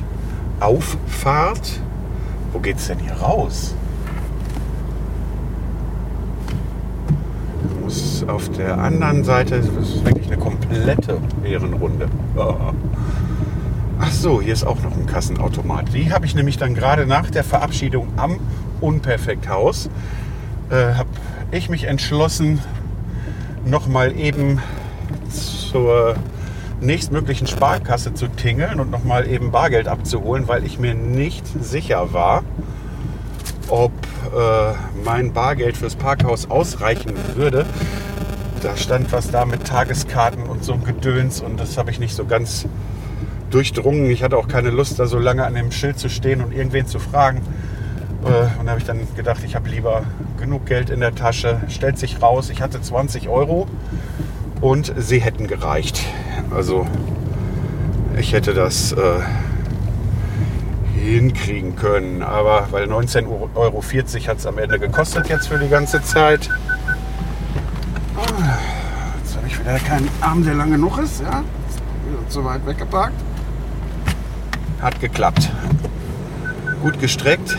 Auffahrt. 0.60 1.80
Wo 2.52 2.58
geht's 2.58 2.88
denn 2.88 2.98
hier 2.98 3.14
raus? 3.14 3.74
Muss 7.80 8.22
auf 8.28 8.50
der 8.50 8.76
anderen 8.76 9.24
Seite, 9.24 9.60
das 9.60 9.68
ist 9.68 10.04
wirklich 10.04 10.26
eine 10.26 10.36
komplette 10.36 11.16
Ehrenrunde. 11.42 12.08
Oh. 12.36 12.54
Ach 13.98 14.12
so, 14.12 14.42
hier 14.42 14.52
ist 14.52 14.64
auch 14.64 14.82
noch 14.82 14.94
ein 14.94 15.06
Kassenautomat. 15.06 15.94
Die 15.94 16.12
habe 16.12 16.26
ich 16.26 16.34
nämlich 16.34 16.58
dann 16.58 16.74
gerade 16.74 17.06
nach 17.06 17.30
der 17.30 17.44
Verabschiedung 17.44 18.08
am 18.18 18.38
Unperfekthaus 18.82 19.88
äh, 20.72 20.94
habe 20.94 21.08
ich 21.50 21.68
mich 21.68 21.84
entschlossen, 21.84 22.60
noch 23.64 23.86
mal 23.86 24.16
eben 24.16 24.60
zur 25.30 26.16
nächstmöglichen 26.80 27.46
Sparkasse 27.46 28.14
zu 28.14 28.26
tingeln 28.26 28.80
und 28.80 28.90
noch 28.90 29.04
mal 29.04 29.28
eben 29.28 29.52
Bargeld 29.52 29.86
abzuholen, 29.86 30.48
weil 30.48 30.64
ich 30.64 30.78
mir 30.78 30.94
nicht 30.94 31.46
sicher 31.62 32.12
war, 32.12 32.42
ob 33.68 33.92
äh, 34.34 34.72
mein 35.04 35.32
Bargeld 35.32 35.76
fürs 35.76 35.94
Parkhaus 35.94 36.50
ausreichen 36.50 37.12
würde. 37.34 37.66
Da 38.62 38.76
stand 38.76 39.12
was 39.12 39.30
da 39.30 39.44
mit 39.44 39.64
Tageskarten 39.64 40.44
und 40.44 40.64
so 40.64 40.72
ein 40.72 40.84
Gedöns 40.84 41.40
und 41.40 41.60
das 41.60 41.76
habe 41.76 41.90
ich 41.90 42.00
nicht 42.00 42.14
so 42.14 42.24
ganz 42.24 42.66
durchdrungen. 43.50 44.06
Ich 44.10 44.22
hatte 44.22 44.36
auch 44.38 44.48
keine 44.48 44.70
Lust, 44.70 44.98
da 44.98 45.06
so 45.06 45.18
lange 45.18 45.44
an 45.44 45.54
dem 45.54 45.70
Schild 45.70 45.98
zu 45.98 46.08
stehen 46.08 46.42
und 46.42 46.52
irgendwen 46.52 46.86
zu 46.86 46.98
fragen. 46.98 47.42
Äh, 48.24 48.58
und 48.58 48.66
da 48.66 48.70
habe 48.70 48.80
ich 48.80 48.86
dann 48.86 49.00
gedacht, 49.14 49.42
ich 49.44 49.54
habe 49.54 49.68
lieber 49.68 50.02
genug 50.42 50.66
Geld 50.66 50.90
in 50.90 50.98
der 50.98 51.14
Tasche. 51.14 51.60
Stellt 51.68 51.98
sich 51.98 52.20
raus, 52.20 52.50
ich 52.50 52.60
hatte 52.60 52.82
20 52.82 53.28
Euro 53.28 53.68
und 54.60 54.92
sie 54.98 55.20
hätten 55.20 55.46
gereicht. 55.46 56.04
Also 56.54 56.84
ich 58.18 58.32
hätte 58.32 58.52
das 58.52 58.92
äh, 58.92 59.20
hinkriegen 60.98 61.76
können. 61.76 62.22
Aber 62.22 62.66
weil 62.72 62.86
19,40 62.90 63.26
Euro 63.54 63.82
hat 64.26 64.38
es 64.38 64.46
am 64.46 64.58
Ende 64.58 64.80
gekostet 64.80 65.28
jetzt 65.28 65.46
für 65.46 65.58
die 65.58 65.68
ganze 65.68 66.02
Zeit. 66.02 66.50
Jetzt 69.22 69.36
habe 69.36 69.46
ich 69.46 69.60
wieder 69.60 69.78
keinen 69.78 70.08
Arm, 70.20 70.44
der 70.44 70.54
lang 70.54 70.72
genug 70.72 70.98
ist. 70.98 71.22
Ja? 71.22 71.44
Zu 72.28 72.44
weit 72.44 72.66
weggeparkt. 72.66 73.14
Hat 74.80 75.00
geklappt. 75.00 75.50
Gut 76.82 76.98
gestreckt. 76.98 77.56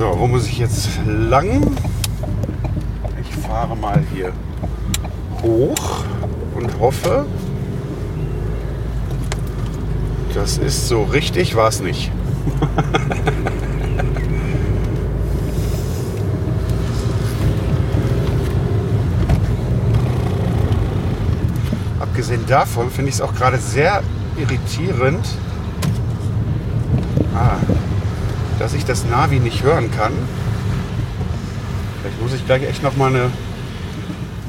So, 0.00 0.18
wo 0.18 0.26
muss 0.26 0.46
ich 0.46 0.58
jetzt 0.58 0.88
lang? 1.06 1.76
Ich 3.20 3.36
fahre 3.46 3.76
mal 3.76 4.02
hier 4.14 4.32
hoch 5.42 6.04
und 6.54 6.80
hoffe, 6.80 7.26
das 10.32 10.56
ist 10.56 10.88
so 10.88 11.02
richtig, 11.02 11.54
war 11.54 11.68
es 11.68 11.82
nicht. 11.82 12.10
Abgesehen 22.00 22.46
davon 22.46 22.90
finde 22.90 23.10
ich 23.10 23.16
es 23.16 23.20
auch 23.20 23.34
gerade 23.34 23.58
sehr 23.58 24.02
irritierend, 24.38 25.26
ah, 27.34 27.58
dass 28.60 28.74
ich 28.74 28.84
das 28.84 29.06
Navi 29.06 29.40
nicht 29.40 29.62
hören 29.62 29.90
kann. 29.90 30.12
Vielleicht 32.00 32.20
muss 32.20 32.34
ich 32.34 32.44
gleich 32.44 32.62
echt 32.64 32.82
noch 32.82 32.94
mal 32.94 33.08
eine 33.08 33.30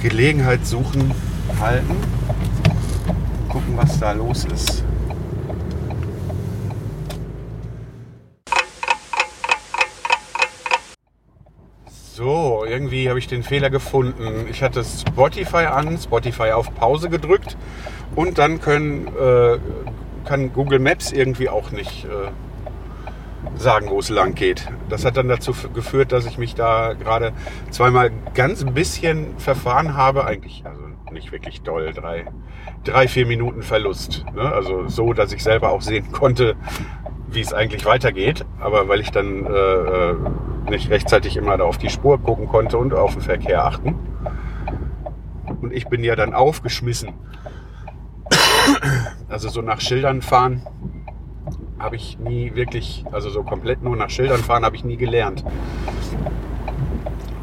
Gelegenheit 0.01 0.65
suchen, 0.65 1.13
halten 1.61 1.91
und 1.91 3.49
gucken, 3.49 3.77
was 3.77 3.99
da 3.99 4.11
los 4.11 4.43
ist. 4.43 4.83
So, 12.13 12.65
irgendwie 12.67 13.07
habe 13.07 13.17
ich 13.17 13.27
den 13.27 13.43
Fehler 13.43 13.69
gefunden. 13.69 14.45
Ich 14.49 14.61
hatte 14.61 14.83
Spotify 14.83 15.67
an, 15.67 15.97
Spotify 15.97 16.51
auf 16.51 16.75
Pause 16.75 17.09
gedrückt 17.09 17.55
und 18.17 18.37
dann 18.37 18.59
können, 18.59 19.07
äh, 19.07 19.57
kann 20.25 20.51
Google 20.51 20.79
Maps 20.79 21.13
irgendwie 21.13 21.47
auch 21.47 21.71
nicht 21.71 22.03
äh, 22.03 22.29
sagen, 23.55 23.89
wo 23.89 23.99
es 23.99 24.09
lang 24.09 24.35
geht. 24.35 24.67
Das 24.89 25.05
hat 25.05 25.17
dann 25.17 25.27
dazu 25.27 25.53
geführt, 25.73 26.11
dass 26.11 26.25
ich 26.25 26.37
mich 26.37 26.55
da 26.55 26.93
gerade 26.93 27.33
zweimal 27.69 28.11
ganz 28.33 28.63
ein 28.63 28.73
bisschen 28.73 29.37
verfahren 29.37 29.95
habe. 29.95 30.25
Eigentlich, 30.25 30.63
also 30.65 30.81
nicht 31.11 31.31
wirklich 31.31 31.61
doll, 31.61 31.93
drei, 31.93 32.25
drei 32.83 33.07
vier 33.07 33.25
Minuten 33.25 33.61
Verlust. 33.63 34.25
Ne? 34.33 34.41
Also 34.41 34.87
so, 34.87 35.13
dass 35.13 35.33
ich 35.33 35.43
selber 35.43 35.71
auch 35.71 35.81
sehen 35.81 36.11
konnte, 36.11 36.55
wie 37.29 37.41
es 37.41 37.53
eigentlich 37.53 37.85
weitergeht. 37.85 38.45
Aber 38.59 38.87
weil 38.87 39.01
ich 39.01 39.11
dann 39.11 39.45
äh, 39.45 39.49
äh, 39.49 40.15
nicht 40.69 40.89
rechtzeitig 40.89 41.37
immer 41.37 41.57
da 41.57 41.65
auf 41.65 41.77
die 41.77 41.89
Spur 41.89 42.19
gucken 42.19 42.47
konnte 42.47 42.77
und 42.77 42.93
auf 42.93 43.13
den 43.13 43.21
Verkehr 43.21 43.65
achten. 43.65 43.95
Und 45.61 45.73
ich 45.73 45.87
bin 45.87 46.03
ja 46.03 46.15
dann 46.15 46.33
aufgeschmissen. 46.33 47.13
Also 49.29 49.49
so 49.49 49.61
nach 49.61 49.81
Schildern 49.81 50.21
fahren 50.21 50.61
habe 51.81 51.95
ich 51.95 52.17
nie 52.19 52.53
wirklich, 52.55 53.03
also 53.11 53.29
so 53.29 53.43
komplett 53.43 53.83
nur 53.83 53.95
nach 53.95 54.09
Schildern 54.09 54.41
fahren 54.43 54.63
habe 54.63 54.75
ich 54.75 54.83
nie 54.83 54.97
gelernt. 54.97 55.43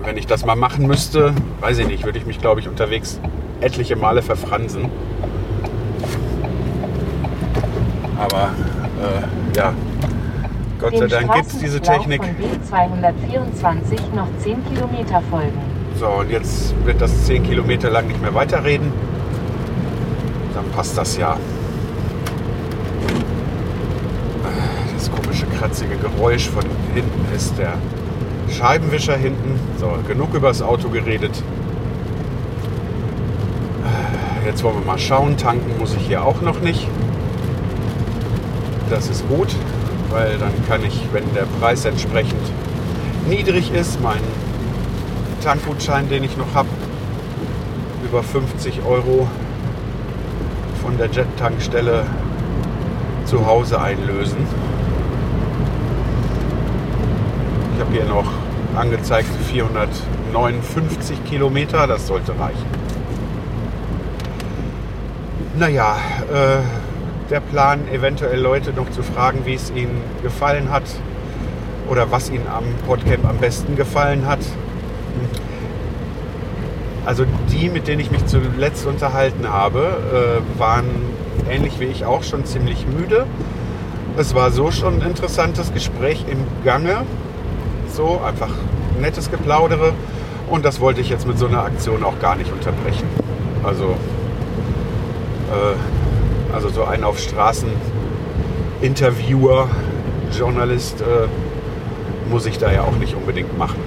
Wenn 0.02 0.16
ich 0.16 0.26
das 0.26 0.44
mal 0.46 0.56
machen 0.56 0.86
müsste, 0.86 1.34
weiß 1.60 1.78
ich 1.78 1.86
nicht, 1.88 2.04
würde 2.04 2.18
ich 2.18 2.26
mich, 2.26 2.40
glaube 2.40 2.60
ich, 2.60 2.68
unterwegs 2.68 3.20
etliche 3.60 3.96
Male 3.96 4.22
verfransen. 4.22 4.86
Aber 8.16 8.50
äh, 9.02 9.56
ja, 9.56 9.74
Gott 10.80 10.96
sei 10.96 11.06
Dem 11.06 11.08
Dank 11.08 11.34
gibt 11.34 11.46
es 11.46 11.58
diese 11.58 11.80
Technik. 11.80 12.22
Von 12.22 12.34
B224 12.36 14.14
noch 14.14 14.28
10 14.38 14.64
Kilometer 14.66 15.22
folgen. 15.30 15.58
So, 15.98 16.06
und 16.06 16.30
jetzt 16.30 16.74
wird 16.84 17.00
das 17.00 17.26
10 17.26 17.42
Kilometer 17.42 17.90
lang 17.90 18.06
nicht 18.06 18.22
mehr 18.22 18.34
weiterreden. 18.34 18.92
Dann 20.54 20.64
passt 20.70 20.96
das 20.96 21.16
ja. 21.16 21.36
Das 24.94 25.10
komische, 25.10 25.46
kratzige 25.58 25.96
Geräusch 25.96 26.48
von 26.48 26.62
hinten 26.94 27.34
ist 27.34 27.58
der 27.58 27.74
Scheibenwischer 28.50 29.16
hinten. 29.16 29.58
So, 29.78 29.92
genug 30.06 30.34
über 30.34 30.48
das 30.48 30.62
Auto 30.62 30.88
geredet. 30.88 31.42
Jetzt 34.46 34.62
wollen 34.62 34.76
wir 34.76 34.86
mal 34.86 34.98
schauen. 34.98 35.36
Tanken 35.36 35.78
muss 35.78 35.94
ich 35.94 36.06
hier 36.06 36.24
auch 36.24 36.40
noch 36.40 36.60
nicht. 36.60 36.88
Das 38.88 39.08
ist 39.08 39.28
gut, 39.28 39.48
weil 40.10 40.38
dann 40.38 40.52
kann 40.68 40.84
ich, 40.84 41.02
wenn 41.12 41.24
der 41.34 41.46
Preis 41.60 41.84
entsprechend 41.84 42.40
niedrig 43.28 43.72
ist, 43.72 44.00
meinen 44.00 44.24
Tankgutschein, 45.42 46.08
den 46.08 46.24
ich 46.24 46.36
noch 46.36 46.54
habe, 46.54 46.68
über 48.08 48.22
50 48.22 48.80
Euro 48.88 49.26
von 50.82 50.96
der 50.96 51.08
Jet-Tankstelle 51.10 52.06
zu 53.26 53.44
Hause 53.44 53.80
einlösen. 53.80 54.67
Ich 57.78 57.84
habe 57.84 57.94
hier 57.94 58.06
noch 58.06 58.26
angezeigt 58.74 59.28
459 59.52 61.24
Kilometer, 61.26 61.86
das 61.86 62.08
sollte 62.08 62.32
reichen. 62.36 62.66
Naja, 65.56 65.96
äh, 66.28 67.30
der 67.30 67.38
Plan, 67.38 67.86
eventuell 67.92 68.40
Leute 68.40 68.72
noch 68.72 68.90
zu 68.90 69.04
fragen, 69.04 69.42
wie 69.44 69.54
es 69.54 69.70
ihnen 69.70 70.02
gefallen 70.24 70.72
hat 70.72 70.82
oder 71.88 72.10
was 72.10 72.30
ihnen 72.30 72.48
am 72.48 72.64
Podcamp 72.84 73.24
am 73.24 73.38
besten 73.38 73.76
gefallen 73.76 74.26
hat. 74.26 74.40
Also 77.06 77.26
die, 77.52 77.68
mit 77.68 77.86
denen 77.86 78.00
ich 78.00 78.10
mich 78.10 78.26
zuletzt 78.26 78.86
unterhalten 78.86 79.48
habe, 79.48 80.40
äh, 80.42 80.58
waren 80.58 80.86
ähnlich 81.48 81.78
wie 81.78 81.84
ich 81.84 82.04
auch 82.04 82.24
schon 82.24 82.44
ziemlich 82.44 82.88
müde. 82.88 83.24
Es 84.16 84.34
war 84.34 84.50
so 84.50 84.72
schon 84.72 85.00
ein 85.00 85.06
interessantes 85.06 85.72
Gespräch 85.72 86.24
im 86.28 86.44
Gange. 86.64 87.04
So 87.98 88.20
einfach 88.24 88.50
nettes 89.00 89.28
Geplaudere. 89.28 89.92
Und 90.48 90.64
das 90.64 90.78
wollte 90.78 91.00
ich 91.00 91.08
jetzt 91.08 91.26
mit 91.26 91.36
so 91.36 91.48
einer 91.48 91.64
Aktion 91.64 92.04
auch 92.04 92.20
gar 92.20 92.36
nicht 92.36 92.52
unterbrechen. 92.52 93.08
Also, 93.64 93.96
äh, 95.50 96.54
also 96.54 96.68
so 96.68 96.84
ein 96.84 97.02
auf 97.02 97.18
Straßen 97.18 97.68
Interviewer, 98.82 99.68
Journalist 100.30 101.00
äh, 101.00 101.26
muss 102.30 102.46
ich 102.46 102.58
da 102.58 102.70
ja 102.70 102.82
auch 102.82 102.94
nicht 102.98 103.16
unbedingt 103.16 103.58
machen. 103.58 103.80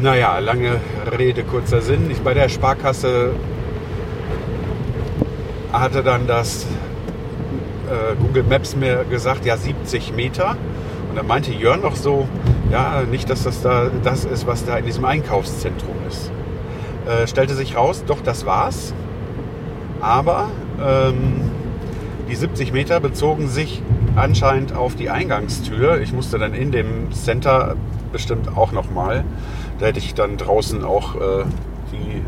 Naja, 0.00 0.36
lange 0.40 0.80
Rede, 1.16 1.44
kurzer 1.44 1.80
Sinn. 1.80 2.10
Ich 2.10 2.22
bei 2.22 2.34
der 2.34 2.48
Sparkasse 2.48 3.34
hatte 5.72 6.02
dann 6.02 6.26
das 6.26 6.66
äh, 7.88 8.16
Google 8.20 8.42
Maps 8.42 8.74
mir 8.74 9.04
gesagt, 9.08 9.44
ja 9.46 9.56
70 9.56 10.12
Meter. 10.16 10.56
Und 11.10 11.16
dann 11.16 11.26
meinte 11.26 11.52
Jörn 11.52 11.80
noch 11.80 11.96
so, 11.96 12.28
ja, 12.70 13.02
nicht, 13.02 13.28
dass 13.28 13.42
das 13.42 13.62
da 13.62 13.90
das 14.04 14.24
ist, 14.24 14.46
was 14.46 14.64
da 14.64 14.76
in 14.78 14.86
diesem 14.86 15.04
Einkaufszentrum 15.04 15.96
ist. 16.08 16.30
Äh, 17.06 17.26
stellte 17.26 17.54
sich 17.54 17.76
raus, 17.76 18.04
doch, 18.06 18.20
das 18.20 18.46
war's. 18.46 18.94
Aber 20.00 20.50
ähm, 20.80 21.50
die 22.28 22.36
70 22.36 22.72
Meter 22.72 23.00
bezogen 23.00 23.48
sich 23.48 23.82
anscheinend 24.14 24.72
auf 24.74 24.94
die 24.94 25.10
Eingangstür. 25.10 26.00
Ich 26.00 26.12
musste 26.12 26.38
dann 26.38 26.54
in 26.54 26.70
dem 26.70 27.10
Center 27.12 27.74
bestimmt 28.12 28.56
auch 28.56 28.70
nochmal. 28.70 29.24
Da 29.80 29.86
hätte 29.86 29.98
ich 29.98 30.14
dann 30.14 30.36
draußen 30.36 30.84
auch 30.84 31.16
äh, 31.16 31.44
die 31.92 32.22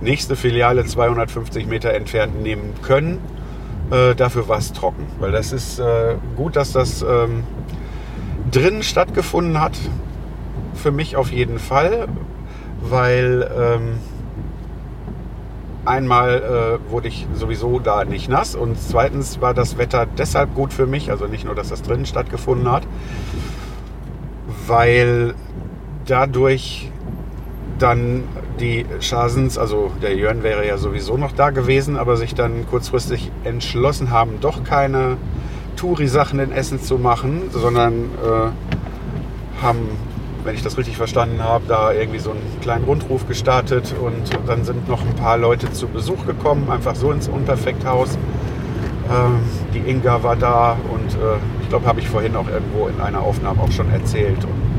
nächste 0.00 0.36
Filiale 0.36 0.84
250 0.84 1.66
Meter 1.66 1.92
entfernt 1.94 2.40
nehmen 2.40 2.74
können. 2.82 3.18
Äh, 3.90 4.14
dafür 4.14 4.48
war 4.48 4.58
es 4.58 4.72
trocken. 4.72 5.06
Weil 5.18 5.32
das 5.32 5.52
ist 5.52 5.80
äh, 5.80 6.14
gut, 6.36 6.54
dass 6.54 6.72
das 6.72 7.02
ähm, 7.02 7.42
drinnen 8.50 8.82
stattgefunden 8.82 9.60
hat. 9.60 9.76
Für 10.74 10.90
mich 10.90 11.16
auf 11.16 11.30
jeden 11.30 11.58
Fall. 11.58 12.08
Weil 12.82 13.50
ähm, 13.56 13.98
einmal 15.84 16.78
äh, 16.86 16.90
wurde 16.90 17.08
ich 17.08 17.26
sowieso 17.34 17.78
da 17.78 18.04
nicht 18.04 18.28
nass 18.28 18.54
und 18.54 18.80
zweitens 18.80 19.40
war 19.40 19.54
das 19.54 19.78
Wetter 19.78 20.06
deshalb 20.06 20.54
gut 20.54 20.72
für 20.72 20.86
mich, 20.86 21.10
also 21.10 21.26
nicht 21.26 21.44
nur, 21.44 21.54
dass 21.54 21.68
das 21.68 21.82
drinnen 21.82 22.06
stattgefunden 22.06 22.70
hat, 22.70 22.86
weil 24.66 25.34
dadurch 26.06 26.90
dann 27.78 28.24
die 28.60 28.84
Schasens, 29.00 29.56
also 29.56 29.90
der 30.02 30.14
Jörn 30.14 30.42
wäre 30.42 30.66
ja 30.66 30.76
sowieso 30.76 31.16
noch 31.16 31.32
da 31.32 31.50
gewesen, 31.50 31.96
aber 31.96 32.16
sich 32.16 32.34
dann 32.34 32.66
kurzfristig 32.66 33.30
entschlossen 33.44 34.10
haben, 34.10 34.38
doch 34.40 34.64
keine 34.64 35.16
Touri-Sachen 35.80 36.38
in 36.40 36.52
Essen 36.52 36.78
zu 36.78 36.98
machen, 36.98 37.44
sondern 37.50 37.94
äh, 37.94 39.62
haben, 39.62 39.78
wenn 40.44 40.54
ich 40.54 40.62
das 40.62 40.76
richtig 40.76 40.98
verstanden 40.98 41.42
habe, 41.42 41.64
da 41.68 41.92
irgendwie 41.92 42.18
so 42.18 42.32
einen 42.32 42.60
kleinen 42.60 42.84
Rundruf 42.84 43.26
gestartet 43.26 43.94
und 43.98 44.30
dann 44.46 44.64
sind 44.64 44.88
noch 44.88 45.00
ein 45.00 45.14
paar 45.14 45.38
Leute 45.38 45.72
zu 45.72 45.88
Besuch 45.88 46.26
gekommen, 46.26 46.70
einfach 46.70 46.94
so 46.94 47.10
ins 47.12 47.28
Unperfekthaus. 47.28 48.18
Ähm, 49.10 49.40
die 49.72 49.90
Inga 49.90 50.22
war 50.22 50.36
da 50.36 50.76
und 50.92 51.14
äh, 51.14 51.38
ich 51.62 51.70
glaube, 51.70 51.86
habe 51.86 52.00
ich 52.00 52.08
vorhin 52.08 52.36
auch 52.36 52.48
irgendwo 52.48 52.88
in 52.88 53.00
einer 53.00 53.22
Aufnahme 53.22 53.62
auch 53.62 53.72
schon 53.72 53.90
erzählt. 53.90 54.44
Und 54.44 54.70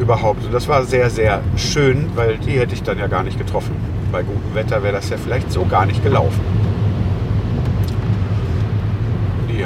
überhaupt. 0.00 0.44
Und 0.44 0.54
das 0.54 0.68
war 0.68 0.84
sehr, 0.84 1.10
sehr 1.10 1.40
schön, 1.56 2.10
weil 2.14 2.38
die 2.38 2.60
hätte 2.60 2.74
ich 2.74 2.84
dann 2.84 2.98
ja 2.98 3.08
gar 3.08 3.24
nicht 3.24 3.38
getroffen. 3.38 3.74
Bei 4.12 4.22
gutem 4.22 4.54
Wetter 4.54 4.84
wäre 4.84 4.94
das 4.94 5.10
ja 5.10 5.16
vielleicht 5.16 5.50
so 5.50 5.64
gar 5.66 5.84
nicht 5.84 6.02
gelaufen. 6.04 6.40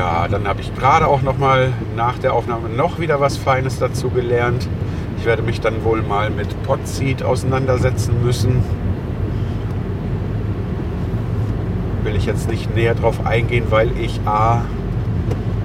Ja, 0.03 0.27
dann 0.27 0.49
habe 0.49 0.61
ich 0.61 0.75
gerade 0.75 1.07
auch 1.07 1.23
noch 1.23 1.38
mal 1.38 1.73
nach 1.95 2.19
der 2.19 2.35
Aufnahme 2.35 2.69
noch 2.69 2.99
wieder 2.99 3.21
was 3.21 3.37
Feines 3.37 3.79
dazu 3.79 4.11
gelernt. 4.11 4.67
Ich 5.17 5.25
werde 5.25 5.43
mich 5.43 5.61
dann 5.61 5.85
wohl 5.85 6.03
mal 6.03 6.29
mit 6.29 6.61
Potseed 6.65 7.23
auseinandersetzen 7.23 8.21
müssen. 8.25 8.65
Will 12.03 12.17
ich 12.17 12.27
jetzt 12.27 12.51
nicht 12.51 12.75
näher 12.75 12.97
drauf 12.97 13.25
eingehen, 13.25 13.67
weil 13.71 13.97
ich 13.97 14.21
A, 14.27 14.62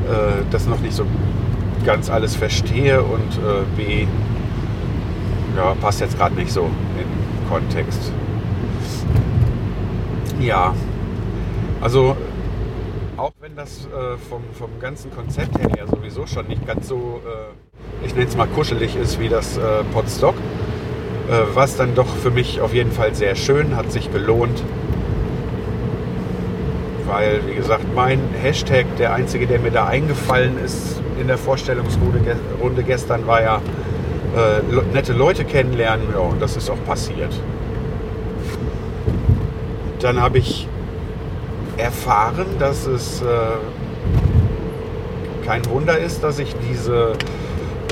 äh, 0.08 0.44
das 0.52 0.68
noch 0.68 0.82
nicht 0.82 0.94
so 0.94 1.08
ganz 1.84 2.12
alles 2.12 2.36
verstehe 2.36 3.02
und 3.02 3.38
äh, 3.38 3.66
B, 3.76 4.06
ja, 5.56 5.74
passt 5.82 6.00
jetzt 6.00 6.16
gerade 6.16 6.36
nicht 6.36 6.52
so 6.52 6.70
in 7.00 7.50
Kontext. 7.50 8.12
Ja, 10.40 10.76
also 11.82 12.16
auch 13.18 13.34
wenn 13.40 13.56
das 13.56 13.86
äh, 13.86 14.18
vom, 14.30 14.44
vom 14.54 14.80
ganzen 14.80 15.12
Konzept 15.12 15.58
her 15.58 15.70
ja 15.76 15.88
sowieso 15.88 16.28
schon 16.28 16.48
nicht 16.48 16.66
ganz 16.68 16.88
so, 16.88 17.22
äh, 17.26 18.06
ich 18.06 18.14
nenne 18.14 18.28
es 18.28 18.38
mal 18.38 18.48
kuschelig 18.48 18.96
ist 18.96 19.20
wie 19.20 19.28
das 19.28 19.58
äh, 19.58 19.84
Podstock, 19.92 20.36
äh, 21.28 21.56
war 21.56 21.66
es 21.66 21.76
dann 21.76 21.96
doch 21.96 22.08
für 22.08 22.30
mich 22.30 22.62
auf 22.62 22.74
jeden 22.74 22.92
Fall 22.92 23.16
sehr 23.16 23.36
schön, 23.36 23.76
hat 23.76 23.92
sich 23.92 24.12
gelohnt. 24.12 24.64
Weil, 27.08 27.42
wie 27.48 27.56
gesagt, 27.56 27.86
mein 27.96 28.20
Hashtag, 28.42 28.86
der 28.98 29.14
einzige, 29.14 29.48
der 29.48 29.60
mir 29.60 29.72
da 29.72 29.88
eingefallen 29.88 30.64
ist 30.64 31.02
in 31.20 31.28
der 31.28 31.38
Vorstellungsrunde 31.38 32.20
ge 32.20 32.36
Runde 32.62 32.84
gestern, 32.84 33.26
war 33.26 33.42
ja 33.42 33.62
äh, 34.36 34.62
nette 34.94 35.14
Leute 35.14 35.46
kennenlernen. 35.46 36.06
Ja, 36.14 36.20
und 36.20 36.42
das 36.42 36.58
ist 36.58 36.70
auch 36.70 36.84
passiert. 36.86 37.32
Dann 40.02 40.22
habe 40.22 40.38
ich 40.38 40.68
erfahren, 41.78 42.46
dass 42.60 42.86
es 42.86 43.22
äh, 43.22 43.26
kein 45.46 45.66
Wunder 45.70 45.98
ist, 45.98 46.24
dass 46.24 46.40
ich 46.40 46.56
diese 46.70 47.14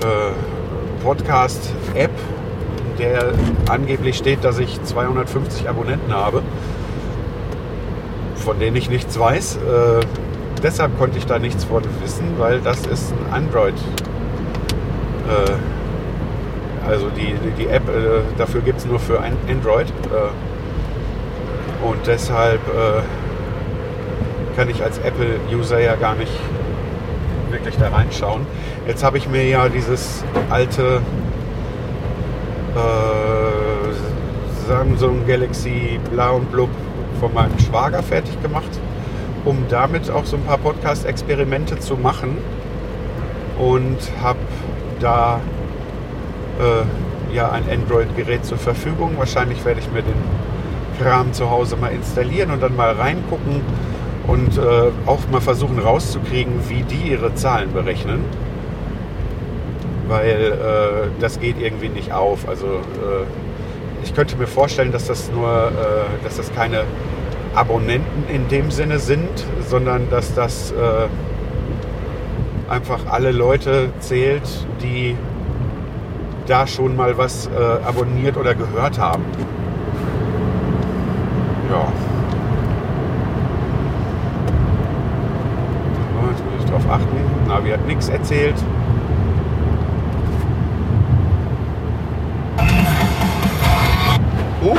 äh, 0.02 1.04
Podcast-App, 1.04 2.12
in 2.12 2.98
der 2.98 3.34
angeblich 3.70 4.18
steht, 4.18 4.44
dass 4.44 4.60
ich 4.60 4.82
250 4.84 5.70
Abonnenten 5.70 6.14
habe, 6.14 6.42
von 8.36 8.60
denen 8.60 8.76
ich 8.76 8.90
nichts 8.90 9.18
weiß. 9.18 9.58
Äh, 9.58 9.60
deshalb 10.64 10.98
konnte 10.98 11.18
ich 11.18 11.26
da 11.26 11.40
nichts 11.40 11.64
von 11.64 11.84
wissen, 12.02 12.36
weil 12.38 12.60
das 12.60 12.86
ist 12.88 13.14
ein 13.14 13.34
Android. 13.34 13.76
Äh, 15.30 15.52
also 16.88 17.10
die, 17.10 17.36
die, 17.58 17.68
App, 17.68 17.88
äh, 17.90 18.22
dafür 18.38 18.62
gibt 18.62 18.80
es 18.80 18.86
nur 18.86 19.00
für 19.00 19.22
ein 19.22 19.38
Android. 19.50 19.88
Äh, 19.88 21.86
und 21.86 22.06
deshalb 22.08 22.62
äh, 22.68 23.02
kann 24.56 24.70
ich 24.70 24.84
als 24.84 24.98
Apple-User 25.00 25.80
ja 25.80 25.96
gar 25.96 26.16
nicht 26.16 26.32
wirklich 27.50 27.76
da 27.78 27.90
reinschauen. 27.90 28.46
Jetzt 28.88 29.04
habe 29.04 29.18
ich 29.18 29.28
mir 29.30 29.48
ja 29.48 29.70
dieses 29.70 30.24
alte 30.50 31.02
äh, 32.76 34.68
Samsung 34.68 35.26
Galaxy 35.28 36.00
Blau 36.12 36.38
und 36.38 36.52
Blub 36.52 36.70
von 37.20 37.34
meinem 37.34 37.58
Schwager 37.60 38.04
fertig 38.04 38.42
gemacht, 38.42 38.70
um 39.46 39.66
damit 39.70 40.10
auch 40.10 40.26
so 40.26 40.38
ein 40.38 40.44
paar 40.44 40.58
Podcast-Experimente 40.58 41.80
zu 41.80 41.96
machen. 41.96 42.38
Und 43.58 43.98
habe 44.22 44.40
da 45.00 45.40
äh, 46.60 47.34
ja 47.34 47.52
ein 47.52 47.64
Android-Gerät 47.70 48.46
zur 48.46 48.58
Verfügung. 48.58 49.14
Wahrscheinlich 49.18 49.64
werde 49.64 49.80
ich 49.80 49.90
mir 49.92 50.02
den 50.02 50.46
Kram 51.02 51.32
zu 51.32 51.50
Hause 51.50 51.78
mal 51.78 51.92
installieren 51.92 52.52
und 52.52 52.62
dann 52.62 52.76
mal 52.76 52.92
reingucken 52.92 53.62
und 54.28 54.58
äh, 54.58 54.62
auch 55.06 55.20
mal 55.32 55.42
versuchen 55.42 55.80
rauszukriegen, 55.80 56.54
wie 56.70 56.84
die 56.84 57.12
ihre 57.12 57.34
Zahlen 57.36 57.74
berechnen. 57.74 58.24
Weil 60.08 60.54
äh, 60.54 61.10
das 61.20 61.40
geht 61.40 61.60
irgendwie 61.60 61.90
nicht 61.90 62.12
auf. 62.12 62.48
Also 62.48 62.66
äh, 62.66 63.26
ich 64.04 64.14
könnte 64.14 64.36
mir 64.38 64.48
vorstellen, 64.48 64.92
dass 64.92 65.08
das 65.08 65.32
nur, 65.32 65.50
äh, 65.50 66.24
dass 66.24 66.38
das 66.38 66.54
keine 66.54 66.84
Abonnenten 67.56 68.26
in 68.34 68.48
dem 68.50 68.70
Sinne 68.70 69.00
sind, 69.00 69.46
sondern 69.68 70.10
dass 70.10 70.34
das 70.36 70.72
äh, 70.72 71.08
einfach 72.70 73.00
alle 73.10 73.32
Leute 73.32 73.90
zählt, 74.00 74.44
die 74.82 75.16
da 76.48 76.68
schon 76.68 76.96
mal 76.96 77.18
was 77.18 77.48
äh, 77.48 77.88
abonniert 77.88 78.38
oder 78.38 78.54
gehört 78.54 79.00
haben. 79.00 79.24
Ja. 81.70 81.88
So, 86.14 86.28
Jetzt 86.30 86.46
muss 86.46 86.64
ich 86.64 86.70
drauf 86.70 86.84
achten. 86.90 87.48
Navi 87.48 87.65
hat 87.76 87.88
nichts 87.88 88.08
erzählt. 88.08 88.56
Huch. 94.64 94.78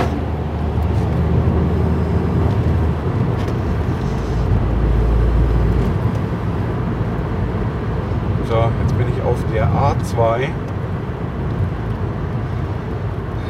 So, 8.49 8.71
jetzt 8.81 8.97
bin 8.97 9.07
ich 9.15 9.23
auf 9.23 9.37
der 9.53 9.69
A2. 9.69 10.49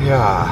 Ja. 0.09 0.49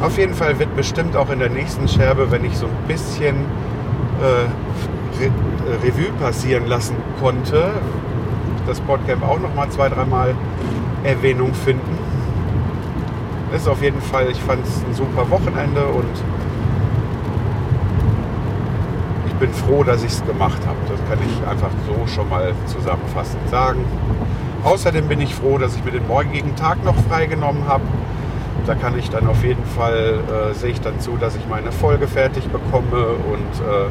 Auf 0.00 0.18
jeden 0.18 0.34
Fall 0.34 0.58
wird 0.60 0.76
bestimmt 0.76 1.16
auch 1.16 1.30
in 1.30 1.40
der 1.40 1.50
nächsten 1.50 1.88
Scherbe, 1.88 2.30
wenn 2.30 2.44
ich 2.44 2.56
so 2.56 2.66
ein 2.66 2.86
bisschen 2.86 3.34
äh, 4.22 4.93
Re 5.20 5.26
äh, 5.26 5.86
Revue 5.86 6.12
passieren 6.20 6.66
lassen 6.66 6.96
konnte, 7.20 7.70
das 8.66 8.80
Podcamp 8.80 9.22
auch 9.22 9.38
noch 9.38 9.54
mal 9.54 9.68
zwei, 9.70 9.88
dreimal 9.88 10.34
Erwähnung 11.04 11.52
finden. 11.54 11.98
Das 13.52 13.62
ist 13.62 13.68
auf 13.68 13.82
jeden 13.82 14.00
Fall, 14.00 14.30
ich 14.30 14.40
fand 14.40 14.66
es 14.66 14.82
ein 14.84 14.94
super 14.94 15.30
Wochenende 15.30 15.84
und 15.86 16.10
ich 19.26 19.34
bin 19.34 19.52
froh, 19.52 19.84
dass 19.84 20.02
ich 20.02 20.12
es 20.12 20.24
gemacht 20.24 20.60
habe. 20.66 20.78
Das 20.88 20.98
kann 21.08 21.18
ich 21.24 21.46
einfach 21.46 21.70
so 21.86 22.06
schon 22.06 22.28
mal 22.28 22.52
zusammenfassend 22.66 23.48
sagen. 23.50 23.84
Außerdem 24.64 25.06
bin 25.08 25.20
ich 25.20 25.34
froh, 25.34 25.58
dass 25.58 25.76
ich 25.76 25.84
mir 25.84 25.90
den 25.90 26.06
morgigen 26.08 26.56
Tag 26.56 26.82
noch 26.84 26.96
freigenommen 27.08 27.68
habe. 27.68 27.84
Da 28.66 28.74
kann 28.74 28.98
ich 28.98 29.10
dann 29.10 29.26
auf 29.26 29.44
jeden 29.44 29.64
Fall, 29.64 30.20
äh, 30.50 30.54
sehe 30.54 30.70
ich 30.70 30.80
dann 30.80 30.98
zu, 30.98 31.16
dass 31.18 31.36
ich 31.36 31.46
meine 31.48 31.70
Folge 31.70 32.08
fertig 32.08 32.48
bekomme 32.48 33.08
und 33.08 33.60
äh, 33.60 33.88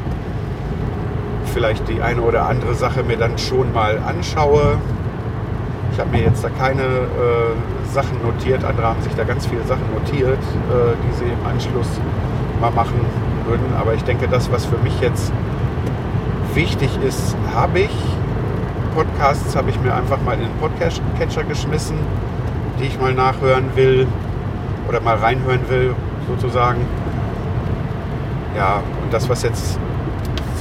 vielleicht 1.54 1.88
die 1.88 2.02
eine 2.02 2.20
oder 2.20 2.46
andere 2.46 2.74
Sache 2.74 3.04
mir 3.04 3.16
dann 3.16 3.38
schon 3.38 3.72
mal 3.72 3.98
anschaue. 4.06 4.76
Ich 5.92 6.00
habe 6.00 6.10
mir 6.10 6.22
jetzt 6.22 6.42
da 6.42 6.48
keine 6.50 6.82
äh, 6.82 7.92
Sachen 7.92 8.20
notiert, 8.22 8.64
andere 8.64 8.88
haben 8.88 9.00
sich 9.00 9.14
da 9.14 9.22
ganz 9.22 9.46
viele 9.46 9.62
Sachen 9.62 9.84
notiert, 9.94 10.38
äh, 10.38 10.94
die 11.06 11.14
sie 11.16 11.24
im 11.24 11.46
Anschluss 11.48 11.86
mal 12.60 12.72
machen 12.72 13.00
würden. 13.46 13.72
Aber 13.78 13.94
ich 13.94 14.02
denke, 14.02 14.26
das, 14.26 14.50
was 14.50 14.66
für 14.66 14.78
mich 14.78 15.00
jetzt 15.00 15.32
wichtig 16.54 16.90
ist, 17.06 17.36
habe 17.54 17.80
ich. 17.80 17.96
Podcasts 18.96 19.56
habe 19.56 19.70
ich 19.70 19.80
mir 19.80 19.94
einfach 19.94 20.20
mal 20.22 20.34
in 20.34 20.40
den 20.40 20.56
Podcast-Catcher 20.60 21.44
geschmissen, 21.44 21.96
die 22.80 22.84
ich 22.84 23.00
mal 23.00 23.14
nachhören 23.14 23.76
will 23.76 24.06
oder 24.88 25.00
mal 25.00 25.16
reinhören 25.16 25.68
will, 25.68 25.94
sozusagen. 26.28 26.80
Ja, 28.56 28.82
und 29.02 29.12
das, 29.12 29.28
was 29.28 29.42
jetzt 29.42 29.78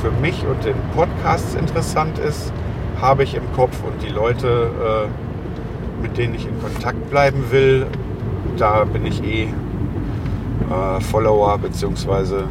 für 0.03 0.11
mich 0.11 0.45
und 0.45 0.65
den 0.65 0.75
Podcasts 0.93 1.55
interessant 1.55 2.19
ist, 2.19 2.51
habe 2.99 3.23
ich 3.23 3.35
im 3.35 3.53
Kopf 3.53 3.81
und 3.87 4.03
die 4.03 4.09
Leute, 4.09 4.69
äh, 5.07 6.01
mit 6.01 6.17
denen 6.17 6.35
ich 6.35 6.45
in 6.45 6.61
Kontakt 6.61 7.09
bleiben 7.09 7.51
will, 7.51 7.87
da 8.57 8.83
bin 8.83 9.05
ich 9.05 9.23
eh 9.23 9.43
äh, 9.43 10.99
Follower, 10.99 11.57
beziehungsweise 11.57 12.49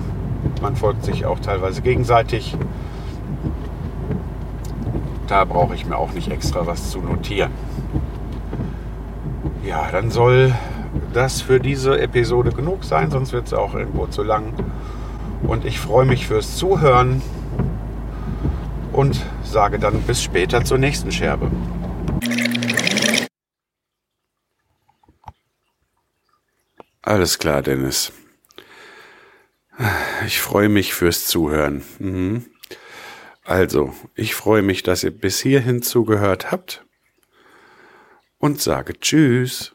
man 0.62 0.76
folgt 0.76 1.04
sich 1.04 1.26
auch 1.26 1.40
teilweise 1.40 1.82
gegenseitig. 1.82 2.56
Da 5.26 5.44
brauche 5.44 5.74
ich 5.74 5.84
mir 5.84 5.98
auch 5.98 6.14
nicht 6.14 6.32
extra 6.32 6.66
was 6.66 6.90
zu 6.90 7.00
notieren. 7.00 7.52
Ja, 9.62 9.88
dann 9.92 10.10
soll 10.10 10.54
das 11.12 11.42
für 11.42 11.60
diese 11.60 12.00
Episode 12.00 12.52
genug 12.52 12.82
sein, 12.84 13.10
sonst 13.10 13.34
wird 13.34 13.48
es 13.48 13.52
auch 13.52 13.74
irgendwo 13.74 14.06
zu 14.06 14.22
lang. 14.22 14.54
Und 15.42 15.66
ich 15.66 15.78
freue 15.78 16.06
mich 16.06 16.26
fürs 16.26 16.56
Zuhören 16.56 17.20
und 18.92 19.20
sage 19.44 19.78
dann 19.78 20.02
bis 20.02 20.22
später 20.22 20.64
zur 20.64 20.78
nächsten 20.78 21.10
Scherbe. 21.12 21.50
Alles 27.02 27.38
klar, 27.38 27.62
Dennis. 27.62 28.12
Ich 30.26 30.40
freue 30.40 30.68
mich 30.68 30.94
fürs 30.94 31.26
Zuhören. 31.26 31.82
Mhm. 31.98 32.46
Also, 33.44 33.92
ich 34.14 34.34
freue 34.34 34.62
mich, 34.62 34.84
dass 34.84 35.02
ihr 35.02 35.10
bis 35.10 35.40
hierhin 35.40 35.82
zugehört 35.82 36.52
habt 36.52 36.84
und 38.38 38.60
sage 38.60 38.98
Tschüss. 39.00 39.74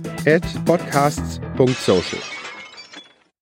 at 0.25 0.43
podcasts.social. 0.65 2.40